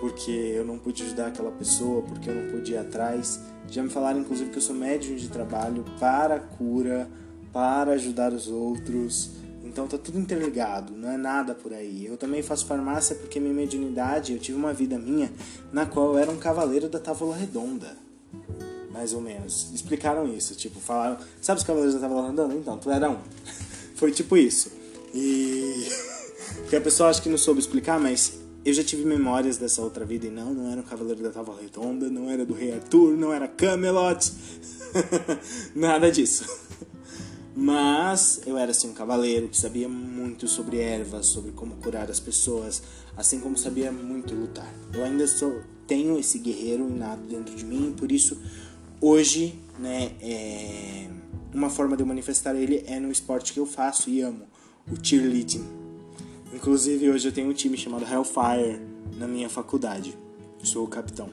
porque 0.02 0.32
eu 0.32 0.64
não 0.64 0.78
pude 0.78 1.04
ajudar 1.04 1.28
aquela 1.28 1.52
pessoa, 1.52 2.02
porque 2.02 2.28
eu 2.28 2.34
não 2.34 2.50
pude 2.50 2.72
ir 2.72 2.76
atrás. 2.76 3.38
Já 3.70 3.84
me 3.84 3.88
falaram, 3.88 4.18
inclusive, 4.18 4.50
que 4.50 4.58
eu 4.58 4.60
sou 4.60 4.74
médium 4.74 5.14
de 5.14 5.28
trabalho 5.28 5.84
para 6.00 6.40
cura, 6.40 7.08
para 7.52 7.92
ajudar 7.92 8.32
os 8.32 8.48
outros. 8.48 9.30
Então 9.62 9.86
tá 9.86 9.96
tudo 9.96 10.18
interligado, 10.18 10.92
não 10.92 11.08
é 11.08 11.16
nada 11.16 11.54
por 11.54 11.72
aí. 11.72 12.04
Eu 12.04 12.16
também 12.16 12.42
faço 12.42 12.66
farmácia 12.66 13.14
porque 13.14 13.38
minha 13.38 13.54
mediunidade, 13.54 14.32
eu 14.32 14.40
tive 14.40 14.58
uma 14.58 14.72
vida 14.72 14.98
minha 14.98 15.30
na 15.72 15.86
qual 15.86 16.14
eu 16.14 16.18
era 16.18 16.32
um 16.32 16.36
cavaleiro 16.36 16.88
da 16.88 16.98
Távola 16.98 17.36
Redonda. 17.36 17.96
Mais 18.90 19.12
ou 19.12 19.20
menos. 19.20 19.70
Explicaram 19.72 20.26
isso, 20.26 20.56
tipo, 20.56 20.80
falaram, 20.80 21.16
sabe 21.40 21.60
os 21.60 21.64
cavaleiros 21.64 21.94
da 21.94 22.00
Távola 22.00 22.28
Redonda? 22.28 22.54
Então, 22.56 22.76
tu 22.76 22.90
era 22.90 23.08
um. 23.08 23.18
Foi 23.94 24.10
tipo 24.10 24.36
isso. 24.36 24.72
E 25.14 25.86
que 26.68 26.74
a 26.74 26.80
pessoa 26.80 27.08
acha 27.08 27.22
que 27.22 27.28
não 27.28 27.38
soube 27.38 27.60
explicar, 27.60 28.00
mas 28.00 28.41
eu 28.64 28.72
já 28.72 28.84
tive 28.84 29.04
memórias 29.04 29.56
dessa 29.56 29.82
outra 29.82 30.04
vida 30.04 30.26
e 30.26 30.30
não, 30.30 30.54
não 30.54 30.70
era 30.70 30.80
o 30.80 30.84
Cavaleiro 30.84 31.22
da 31.22 31.30
Távola 31.30 31.60
Redonda, 31.60 32.08
não 32.08 32.30
era 32.30 32.46
do 32.46 32.54
Rei 32.54 32.72
Arthur, 32.72 33.16
não 33.16 33.32
era 33.32 33.48
Camelot, 33.48 34.32
nada 35.74 36.10
disso. 36.10 36.44
Mas 37.54 38.40
eu 38.46 38.56
era 38.56 38.70
assim 38.70 38.88
um 38.88 38.94
cavaleiro 38.94 39.48
que 39.48 39.58
sabia 39.58 39.88
muito 39.88 40.48
sobre 40.48 40.78
ervas, 40.78 41.26
sobre 41.26 41.52
como 41.52 41.76
curar 41.76 42.10
as 42.10 42.18
pessoas, 42.18 42.82
assim 43.16 43.40
como 43.40 43.58
sabia 43.58 43.92
muito 43.92 44.34
lutar. 44.34 44.72
Eu 44.94 45.04
ainda 45.04 45.26
sou, 45.26 45.60
tenho 45.86 46.18
esse 46.18 46.38
guerreiro 46.38 46.88
inato 46.88 47.22
dentro 47.26 47.54
de 47.54 47.64
mim, 47.64 47.94
por 47.96 48.10
isso 48.10 48.40
hoje, 49.00 49.60
né, 49.78 50.12
é, 50.22 51.08
uma 51.52 51.68
forma 51.68 51.94
de 51.96 52.02
eu 52.02 52.06
manifestar 52.06 52.54
ele 52.54 52.84
é 52.86 52.98
no 52.98 53.10
esporte 53.10 53.52
que 53.52 53.60
eu 53.60 53.66
faço 53.66 54.08
e 54.08 54.22
amo, 54.22 54.46
o 54.90 55.04
cheerleading 55.04 55.81
Inclusive, 56.52 57.10
hoje 57.10 57.28
eu 57.28 57.32
tenho 57.32 57.48
um 57.48 57.52
time 57.52 57.76
chamado 57.76 58.04
Hellfire 58.04 58.80
na 59.16 59.26
minha 59.26 59.48
faculdade. 59.48 60.16
Sou 60.62 60.84
o 60.84 60.88
capitão. 60.88 61.30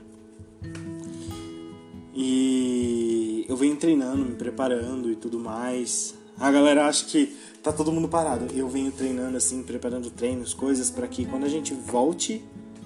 E 2.16 3.46
eu 3.48 3.56
venho 3.56 3.76
treinando, 3.76 4.26
me 4.26 4.36
preparando 4.36 5.12
e 5.12 5.16
tudo 5.16 5.38
mais. 5.38 6.16
A 6.40 6.50
galera 6.50 6.88
acha 6.88 7.06
que 7.06 7.36
tá 7.62 7.72
todo 7.72 7.92
mundo 7.92 8.08
parado. 8.08 8.48
Eu 8.56 8.70
venho 8.70 8.92
treinando 8.92 9.36
assim, 9.36 9.62
preparando 9.62 10.10
treinos, 10.10 10.54
coisas 10.54 10.90
para 10.90 11.08
que 11.08 11.26
quando 11.26 11.44
a 11.44 11.50
gente 11.50 11.74
volte, 11.74 12.44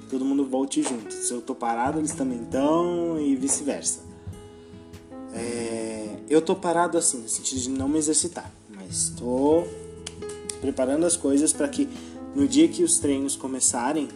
todo 0.10 0.26
mundo 0.26 0.46
volte 0.46 0.82
junto. 0.82 1.14
Se 1.14 1.32
eu 1.32 1.42
tô 1.42 1.54
parado, 1.54 2.00
eles 2.00 2.14
também 2.14 2.42
estão 2.42 3.20
e 3.20 3.36
vice-versa. 3.36 4.02
É... 5.34 6.18
Eu 6.30 6.42
tô 6.42 6.56
parado 6.56 6.98
assim, 6.98 7.22
no 7.22 7.30
sentido 7.30 7.62
de 7.62 7.70
não 7.70 7.88
me 7.88 8.00
exercitar, 8.00 8.52
mas 8.70 9.10
tô 9.18 9.64
preparando 10.62 11.06
as 11.06 11.18
coisas 11.18 11.52
para 11.52 11.68
que 11.68 11.88
no 12.36 12.48
dia 12.48 12.68
que 12.68 12.84
os 12.84 13.00
treinos 13.00 13.36
começarem, 13.36 14.10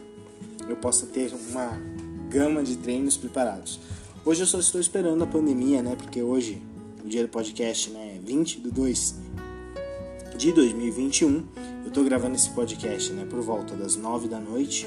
eu 0.67 0.75
possa 0.75 1.05
ter 1.05 1.33
uma 1.51 1.79
gama 2.29 2.63
de 2.63 2.75
treinos 2.77 3.15
preparados. 3.15 3.79
Hoje 4.25 4.41
eu 4.41 4.47
só 4.47 4.59
estou 4.59 4.81
esperando 4.81 5.23
a 5.23 5.27
pandemia, 5.27 5.81
né? 5.81 5.95
Porque 5.95 6.21
hoje, 6.21 6.61
o 7.03 7.07
dia 7.07 7.21
do 7.21 7.29
podcast, 7.29 7.89
né? 7.91 8.19
20 8.23 8.59
do 8.59 8.71
2. 8.71 9.15
de 10.37 10.51
2021. 10.51 11.43
Eu 11.85 11.91
tô 11.91 12.03
gravando 12.03 12.35
esse 12.35 12.49
podcast, 12.49 13.13
né, 13.13 13.25
por 13.25 13.39
volta 13.41 13.73
das 13.75 13.95
9 13.95 14.27
da 14.27 14.39
noite. 14.39 14.85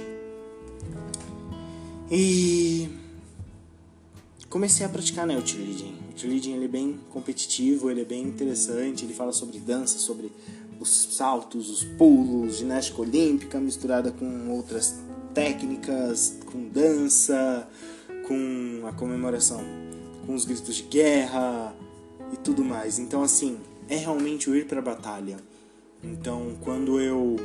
E 2.10 2.88
comecei 4.50 4.84
a 4.84 4.88
praticar 4.88 5.26
né, 5.26 5.38
o 5.38 5.46
cheerleading. 5.46 5.94
O 6.14 6.18
cheerleading 6.18 6.52
ele 6.52 6.66
é 6.66 6.68
bem 6.68 7.00
competitivo, 7.08 7.90
ele 7.90 8.02
é 8.02 8.04
bem 8.04 8.22
interessante, 8.22 9.04
ele 9.04 9.14
fala 9.14 9.32
sobre 9.32 9.58
dança, 9.58 9.98
sobre 9.98 10.30
os 10.80 10.88
saltos, 11.10 11.68
os 11.68 11.84
pulos, 11.84 12.56
ginástica 12.56 13.02
olímpica 13.02 13.60
misturada 13.60 14.10
com 14.10 14.48
outras 14.48 14.98
técnicas, 15.34 16.38
com 16.50 16.68
dança, 16.68 17.68
com 18.26 18.86
a 18.86 18.92
comemoração, 18.92 19.60
com 20.26 20.34
os 20.34 20.46
gritos 20.46 20.76
de 20.76 20.84
guerra 20.84 21.74
e 22.32 22.36
tudo 22.38 22.64
mais. 22.64 22.98
Então, 22.98 23.22
assim, 23.22 23.58
é 23.88 23.96
realmente 23.96 24.48
o 24.48 24.56
ir 24.56 24.66
para 24.66 24.78
a 24.78 24.82
batalha. 24.82 25.36
Então, 26.02 26.56
quando 26.62 26.98
eu 26.98 27.36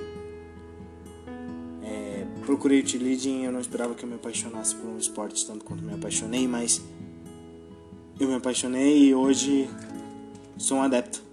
é, 1.84 2.26
procurei 2.46 2.82
o 2.82 2.88
cheerleading, 2.88 3.44
eu 3.44 3.52
não 3.52 3.60
esperava 3.60 3.94
que 3.94 4.06
eu 4.06 4.10
me 4.10 4.16
apaixonasse 4.16 4.74
por 4.76 4.90
um 4.90 4.98
esporte 4.98 5.46
tanto 5.46 5.66
quanto 5.66 5.84
me 5.84 5.94
apaixonei, 5.94 6.48
mas 6.48 6.82
eu 8.18 8.30
me 8.30 8.36
apaixonei 8.36 9.10
e 9.10 9.14
hoje 9.14 9.70
sou 10.58 10.78
um 10.78 10.82
adepto. 10.82 11.25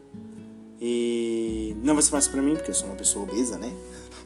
E 0.85 1.77
não 1.81 1.95
vai 1.95 2.03
ser 2.03 2.11
fácil 2.11 2.33
para 2.33 2.43
mim, 2.43 2.57
porque 2.57 2.73
eu 2.73 2.75
sou 2.75 2.89
uma 2.89 2.97
pessoa 2.97 3.25
obesa, 3.25 3.57
né? 3.57 3.73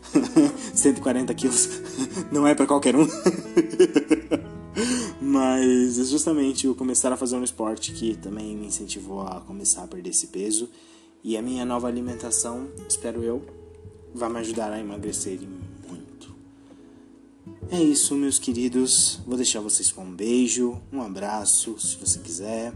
140 0.73 1.35
quilos 1.35 1.69
não 2.33 2.47
é 2.47 2.55
para 2.55 2.67
qualquer 2.67 2.97
um. 2.97 3.07
Mas 5.21 5.99
é 5.99 6.05
justamente 6.05 6.67
o 6.67 6.75
começar 6.75 7.13
a 7.13 7.17
fazer 7.17 7.37
um 7.37 7.45
esporte 7.45 7.93
que 7.93 8.17
também 8.17 8.57
me 8.57 8.69
incentivou 8.69 9.21
a 9.21 9.43
começar 9.43 9.83
a 9.83 9.87
perder 9.87 10.09
esse 10.09 10.29
peso. 10.29 10.71
E 11.23 11.37
a 11.37 11.43
minha 11.43 11.67
nova 11.67 11.89
alimentação, 11.89 12.69
espero 12.89 13.23
eu, 13.23 13.45
vai 14.15 14.31
me 14.31 14.39
ajudar 14.39 14.73
a 14.73 14.81
emagrecer 14.81 15.39
muito. 15.87 16.35
É 17.71 17.83
isso, 17.83 18.15
meus 18.15 18.39
queridos. 18.39 19.21
Vou 19.27 19.37
deixar 19.37 19.61
vocês 19.61 19.93
com 19.93 20.05
um 20.05 20.15
beijo, 20.15 20.81
um 20.91 21.03
abraço, 21.03 21.79
se 21.79 21.97
você 21.97 22.19
quiser 22.19 22.73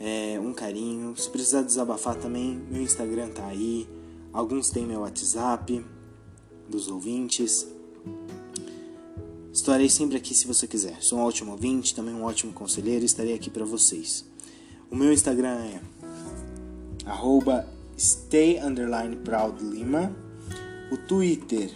é, 0.00 0.40
um 0.40 0.54
carinho. 0.54 1.14
Se 1.16 1.28
precisar 1.28 1.62
desabafar 1.62 2.16
também, 2.16 2.60
meu 2.70 2.82
Instagram 2.82 3.28
tá 3.28 3.46
aí. 3.46 3.86
Alguns 4.32 4.70
têm 4.70 4.86
meu 4.86 5.00
WhatsApp 5.00 5.84
dos 6.68 6.88
ouvintes. 6.88 7.68
Estarei 9.52 9.90
sempre 9.90 10.16
aqui 10.16 10.34
se 10.34 10.46
você 10.46 10.66
quiser. 10.66 10.96
Sou 11.00 11.18
um 11.18 11.22
ótimo 11.22 11.52
ouvinte, 11.52 11.94
também 11.94 12.14
um 12.14 12.24
ótimo 12.24 12.52
conselheiro. 12.52 13.04
Estarei 13.04 13.34
aqui 13.34 13.50
para 13.50 13.64
vocês. 13.64 14.24
O 14.90 14.96
meu 14.96 15.12
Instagram 15.12 15.58
é 15.58 15.80
stay_proudlima. 17.98 20.16
O 20.90 20.96
Twitter 20.96 21.70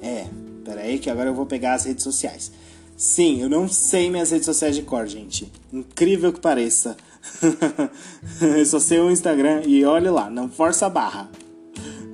é... 0.00 0.26
Pera 0.64 0.80
aí 0.82 0.98
que 0.98 1.08
agora 1.08 1.30
eu 1.30 1.34
vou 1.34 1.46
pegar 1.46 1.74
as 1.74 1.84
redes 1.84 2.04
sociais. 2.04 2.52
Sim, 2.96 3.40
eu 3.40 3.48
não 3.48 3.68
sei 3.68 4.10
minhas 4.10 4.30
redes 4.30 4.44
sociais 4.44 4.76
de 4.76 4.82
cor, 4.82 5.06
gente. 5.06 5.50
Incrível 5.72 6.32
que 6.32 6.40
pareça. 6.40 6.96
eu 8.58 8.66
só 8.66 8.78
sei 8.78 9.00
o 9.00 9.10
Instagram 9.10 9.62
e 9.64 9.84
olhe 9.84 10.10
lá, 10.10 10.30
não 10.30 10.48
força 10.48 10.86
a 10.86 10.90
barra. 10.90 11.30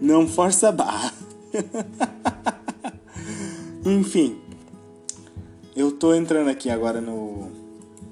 Não 0.00 0.26
força 0.26 0.68
a 0.68 0.72
barra. 0.72 1.12
Enfim, 3.84 4.38
eu 5.76 5.92
tô 5.92 6.14
entrando 6.14 6.48
aqui 6.48 6.70
agora 6.70 7.00
no 7.00 7.50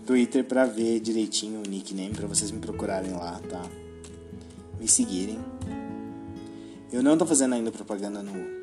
Twitter 0.06 0.44
pra 0.44 0.66
ver 0.66 1.00
direitinho 1.00 1.60
o 1.60 1.68
nickname, 1.68 2.14
pra 2.14 2.26
vocês 2.26 2.50
me 2.50 2.58
procurarem 2.58 3.12
lá, 3.12 3.40
tá? 3.48 3.62
Me 4.78 4.88
seguirem. 4.88 5.38
Eu 6.92 7.02
não 7.02 7.16
tô 7.16 7.24
fazendo 7.24 7.54
ainda 7.54 7.70
propaganda 7.70 8.22
no 8.22 8.62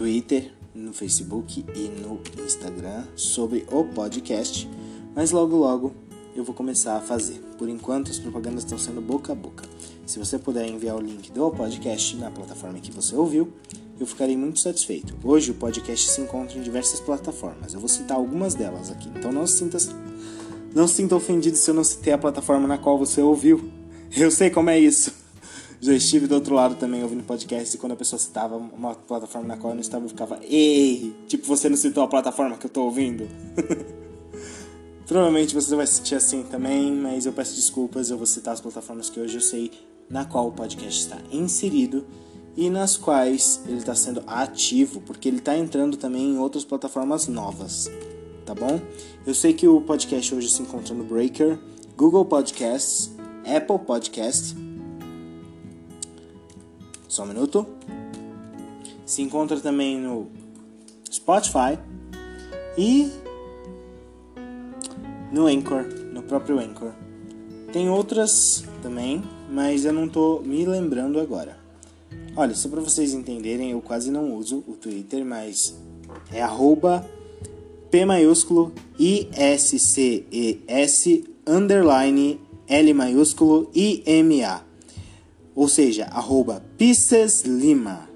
Twitter, 0.00 0.50
no 0.80 0.92
Facebook 0.92 1.64
e 1.74 1.88
no 2.00 2.20
Instagram 2.44 3.04
sobre 3.14 3.66
o 3.70 3.84
podcast, 3.84 4.68
mas 5.14 5.30
logo 5.30 5.56
logo 5.56 5.92
eu 6.34 6.42
vou 6.42 6.54
começar 6.54 6.96
a 6.96 7.00
fazer. 7.00 7.40
Por 7.58 7.68
enquanto 7.68 8.10
as 8.10 8.18
propagandas 8.18 8.64
estão 8.64 8.78
sendo 8.78 9.00
boca 9.00 9.32
a 9.32 9.34
boca. 9.34 9.64
Se 10.06 10.18
você 10.18 10.38
puder 10.38 10.66
enviar 10.66 10.96
o 10.96 11.00
link 11.00 11.30
do 11.30 11.50
podcast 11.50 12.16
na 12.16 12.30
plataforma 12.30 12.78
que 12.78 12.90
você 12.90 13.14
ouviu, 13.14 13.52
eu 13.98 14.06
ficarei 14.06 14.36
muito 14.36 14.58
satisfeito. 14.58 15.14
Hoje 15.22 15.50
o 15.50 15.54
podcast 15.54 16.10
se 16.10 16.20
encontra 16.20 16.58
em 16.58 16.62
diversas 16.62 17.00
plataformas. 17.00 17.74
Eu 17.74 17.80
vou 17.80 17.88
citar 17.88 18.16
algumas 18.16 18.54
delas 18.54 18.90
aqui. 18.90 19.10
Então 19.14 19.30
não 19.30 19.46
se 19.46 19.58
sinta 19.58 19.78
não 20.74 20.86
se 20.86 20.94
sinta 20.94 21.16
ofendido 21.16 21.56
se 21.56 21.68
eu 21.68 21.74
não 21.74 21.84
citei 21.84 22.12
a 22.12 22.18
plataforma 22.18 22.66
na 22.66 22.78
qual 22.78 22.96
você 22.96 23.20
ouviu. 23.20 23.70
Eu 24.16 24.30
sei 24.30 24.50
como 24.50 24.70
é 24.70 24.78
isso. 24.78 25.12
Já 25.80 25.94
estive 25.94 26.26
do 26.26 26.34
outro 26.34 26.54
lado 26.54 26.74
também 26.74 27.02
ouvindo 27.02 27.22
podcast 27.24 27.74
e 27.74 27.78
quando 27.78 27.92
a 27.92 27.96
pessoa 27.96 28.18
citava 28.18 28.54
uma 28.56 28.94
plataforma 28.94 29.48
na 29.48 29.56
qual 29.56 29.70
eu 29.70 29.76
não 29.76 29.80
estava, 29.80 30.04
eu 30.04 30.10
ficava, 30.10 30.38
ei, 30.42 31.14
tipo, 31.26 31.46
você 31.46 31.70
não 31.70 31.76
citou 31.76 32.02
a 32.02 32.08
plataforma 32.08 32.58
que 32.58 32.66
eu 32.66 32.70
tô 32.70 32.82
ouvindo. 32.82 33.26
Provavelmente 35.08 35.54
você 35.54 35.74
vai 35.74 35.86
sentir 35.86 36.16
assim 36.16 36.42
também, 36.42 36.92
mas 36.92 37.24
eu 37.24 37.32
peço 37.32 37.56
desculpas, 37.56 38.10
eu 38.10 38.18
vou 38.18 38.26
citar 38.26 38.52
as 38.52 38.60
plataformas 38.60 39.08
que 39.08 39.18
hoje 39.18 39.36
eu 39.36 39.40
sei 39.40 39.70
na 40.08 40.26
qual 40.26 40.48
o 40.48 40.52
podcast 40.52 41.00
está 41.00 41.16
inserido 41.32 42.04
e 42.54 42.68
nas 42.68 42.98
quais 42.98 43.62
ele 43.66 43.78
está 43.78 43.94
sendo 43.94 44.22
ativo, 44.26 45.00
porque 45.00 45.28
ele 45.28 45.38
está 45.38 45.56
entrando 45.56 45.96
também 45.96 46.34
em 46.34 46.38
outras 46.38 46.62
plataformas 46.62 47.26
novas, 47.26 47.90
tá 48.44 48.54
bom? 48.54 48.78
Eu 49.26 49.34
sei 49.34 49.54
que 49.54 49.66
o 49.66 49.80
podcast 49.80 50.34
hoje 50.34 50.50
se 50.50 50.60
encontra 50.60 50.94
no 50.94 51.04
Breaker, 51.04 51.58
Google 51.96 52.26
Podcasts, 52.26 53.10
Apple 53.46 53.78
Podcasts 53.78 54.54
só 57.10 57.24
um 57.24 57.26
minuto. 57.26 57.66
Se 59.04 59.20
encontra 59.20 59.58
também 59.58 59.98
no 59.98 60.28
Spotify 61.12 61.76
e 62.78 63.10
no 65.32 65.46
Anchor, 65.46 65.84
no 66.14 66.22
próprio 66.22 66.60
Anchor. 66.60 66.92
Tem 67.72 67.90
outras 67.90 68.64
também, 68.80 69.22
mas 69.50 69.84
eu 69.84 69.92
não 69.92 70.08
tô 70.08 70.40
me 70.40 70.64
lembrando 70.64 71.18
agora. 71.18 71.58
Olha, 72.36 72.54
só 72.54 72.68
para 72.68 72.80
vocês 72.80 73.12
entenderem, 73.12 73.72
eu 73.72 73.80
quase 73.80 74.10
não 74.10 74.36
uso 74.36 74.62
o 74.68 74.74
Twitter, 74.74 75.24
mas 75.24 75.76
é 76.32 76.40
arroba 76.40 77.04
P 77.90 78.04
maiúsculo 78.04 78.72
I 78.96 79.28
S 79.32 79.76
C 79.80 80.24
E 80.30 80.60
S 80.68 81.24
underline 81.44 82.40
L 82.68 82.94
maiúsculo 82.94 83.68
I 83.74 84.04
M 84.06 84.44
A 84.44 84.69
ou 85.60 85.68
seja, 85.68 86.06
arroba 86.06 86.64
Pisces 86.78 87.42
Lima. 87.42 88.08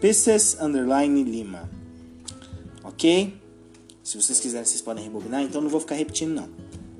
Pisces 0.00 0.56
underline 0.58 1.22
Lima. 1.24 1.68
Ok? 2.82 3.34
Se 4.02 4.16
vocês 4.16 4.40
quiserem, 4.40 4.64
vocês 4.64 4.80
podem 4.80 5.04
rebobinar, 5.04 5.42
então 5.42 5.60
não 5.60 5.68
vou 5.68 5.78
ficar 5.78 5.96
repetindo 5.96 6.32
não. 6.32 6.48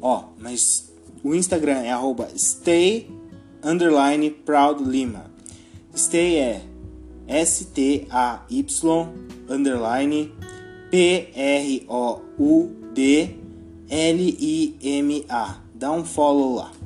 Ó, 0.02 0.24
mas 0.38 0.92
o 1.24 1.34
Instagram 1.34 1.78
é 1.78 1.90
arroba 1.90 2.28
stay 2.36 3.10
underline 3.64 4.30
proud 4.30 4.84
Lima. 4.84 5.30
Stay 5.96 6.40
é 6.40 6.66
S-T-A-Y 7.26 9.08
underline 9.48 10.30
P-R-O-U-D 10.90 11.80
L-I-M-A. 13.88 15.62
Dá 15.74 15.90
um 15.90 16.04
follow 16.04 16.56
lá 16.56 16.81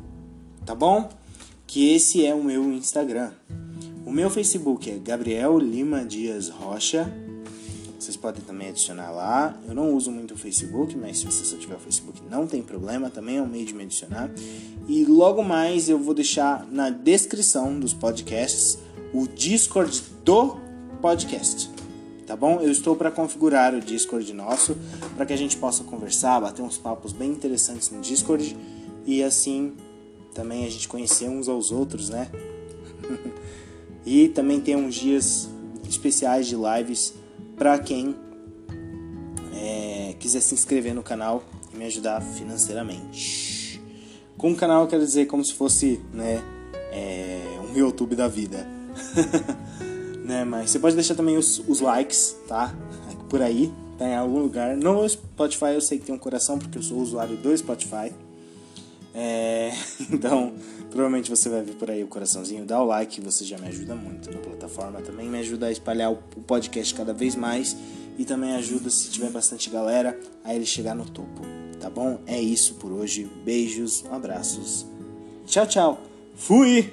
tá 0.66 0.74
bom? 0.74 1.08
Que 1.64 1.94
esse 1.94 2.26
é 2.26 2.34
o 2.34 2.42
meu 2.42 2.64
Instagram. 2.72 3.30
O 4.04 4.10
meu 4.10 4.28
Facebook 4.28 4.90
é 4.90 4.98
Gabriel 4.98 5.58
Lima 5.58 6.04
Dias 6.04 6.48
Rocha. 6.48 7.10
Vocês 7.98 8.16
podem 8.16 8.42
também 8.42 8.68
adicionar 8.68 9.12
lá. 9.12 9.56
Eu 9.66 9.74
não 9.74 9.94
uso 9.94 10.10
muito 10.10 10.34
o 10.34 10.36
Facebook, 10.36 10.96
mas 10.96 11.18
se 11.18 11.24
você 11.24 11.44
só 11.44 11.56
tiver 11.56 11.76
o 11.76 11.78
Facebook 11.78 12.20
não 12.28 12.48
tem 12.48 12.62
problema, 12.62 13.08
também 13.08 13.36
é 13.36 13.42
um 13.42 13.46
meio 13.46 13.64
de 13.64 13.72
me 13.72 13.84
adicionar. 13.84 14.28
E 14.88 15.04
logo 15.04 15.42
mais 15.42 15.88
eu 15.88 15.98
vou 15.98 16.12
deixar 16.12 16.66
na 16.66 16.90
descrição 16.90 17.78
dos 17.78 17.94
podcasts 17.94 18.78
o 19.14 19.26
Discord 19.28 20.02
do 20.24 20.56
podcast. 21.00 21.70
Tá 22.26 22.34
bom? 22.34 22.60
Eu 22.60 22.72
estou 22.72 22.96
para 22.96 23.12
configurar 23.12 23.72
o 23.72 23.80
Discord 23.80 24.32
nosso 24.32 24.76
para 25.14 25.24
que 25.24 25.32
a 25.32 25.38
gente 25.38 25.56
possa 25.56 25.84
conversar, 25.84 26.40
bater 26.40 26.62
uns 26.62 26.76
papos 26.76 27.12
bem 27.12 27.30
interessantes 27.30 27.88
no 27.90 28.00
Discord 28.00 28.56
e 29.06 29.22
assim 29.22 29.72
também 30.36 30.66
a 30.66 30.70
gente 30.70 30.86
conhecer 30.86 31.28
uns 31.30 31.48
aos 31.48 31.72
outros, 31.72 32.10
né? 32.10 32.30
e 34.04 34.28
também 34.28 34.60
tem 34.60 34.76
uns 34.76 34.94
dias 34.94 35.48
especiais 35.88 36.46
de 36.46 36.54
lives 36.54 37.14
para 37.56 37.78
quem 37.78 38.14
é, 39.54 40.14
quiser 40.18 40.40
se 40.40 40.52
inscrever 40.52 40.94
no 40.94 41.02
canal 41.02 41.42
e 41.72 41.76
me 41.78 41.86
ajudar 41.86 42.20
financeiramente. 42.20 43.80
Com 44.36 44.52
o 44.52 44.54
canal 44.54 44.82
eu 44.82 44.88
quero 44.88 45.02
dizer 45.02 45.24
como 45.24 45.42
se 45.42 45.54
fosse, 45.54 46.02
né, 46.12 46.44
é, 46.92 47.58
um 47.70 47.74
YouTube 47.74 48.14
da 48.14 48.28
vida. 48.28 48.68
né, 50.22 50.44
mas 50.44 50.70
você 50.70 50.78
pode 50.78 50.94
deixar 50.94 51.14
também 51.14 51.38
os, 51.38 51.60
os 51.66 51.80
likes, 51.80 52.36
tá? 52.46 52.74
Por 53.30 53.40
aí, 53.40 53.72
tá 53.96 54.06
em 54.06 54.14
algum 54.14 54.40
lugar. 54.40 54.76
No 54.76 55.08
Spotify 55.08 55.72
eu 55.72 55.80
sei 55.80 55.98
que 55.98 56.04
tem 56.04 56.14
um 56.14 56.18
coração, 56.18 56.58
porque 56.58 56.76
eu 56.76 56.82
sou 56.82 56.98
usuário 56.98 57.38
do 57.38 57.56
Spotify. 57.56 58.12
É, 59.18 59.72
então, 60.12 60.52
provavelmente 60.90 61.30
você 61.30 61.48
vai 61.48 61.62
ver 61.62 61.74
por 61.74 61.90
aí 61.90 62.04
o 62.04 62.06
coraçãozinho. 62.06 62.66
Dá 62.66 62.80
o 62.80 62.84
like, 62.84 63.20
você 63.20 63.44
já 63.44 63.56
me 63.56 63.66
ajuda 63.66 63.94
muito 63.94 64.30
na 64.30 64.38
plataforma. 64.38 65.00
Também 65.00 65.26
me 65.28 65.38
ajuda 65.38 65.66
a 65.66 65.72
espalhar 65.72 66.12
o 66.12 66.16
podcast 66.46 66.94
cada 66.94 67.14
vez 67.14 67.34
mais. 67.34 67.74
E 68.18 68.24
também 68.24 68.54
ajuda, 68.54 68.88
se 68.90 69.10
tiver 69.10 69.30
bastante 69.30 69.70
galera, 69.70 70.18
a 70.44 70.54
ele 70.54 70.66
chegar 70.66 70.94
no 70.94 71.04
topo. 71.06 71.42
Tá 71.80 71.90
bom? 71.90 72.20
É 72.26 72.40
isso 72.40 72.74
por 72.74 72.92
hoje. 72.92 73.30
Beijos, 73.44 74.04
abraços. 74.10 74.86
Tchau, 75.46 75.66
tchau. 75.66 76.00
Fui! 76.34 76.92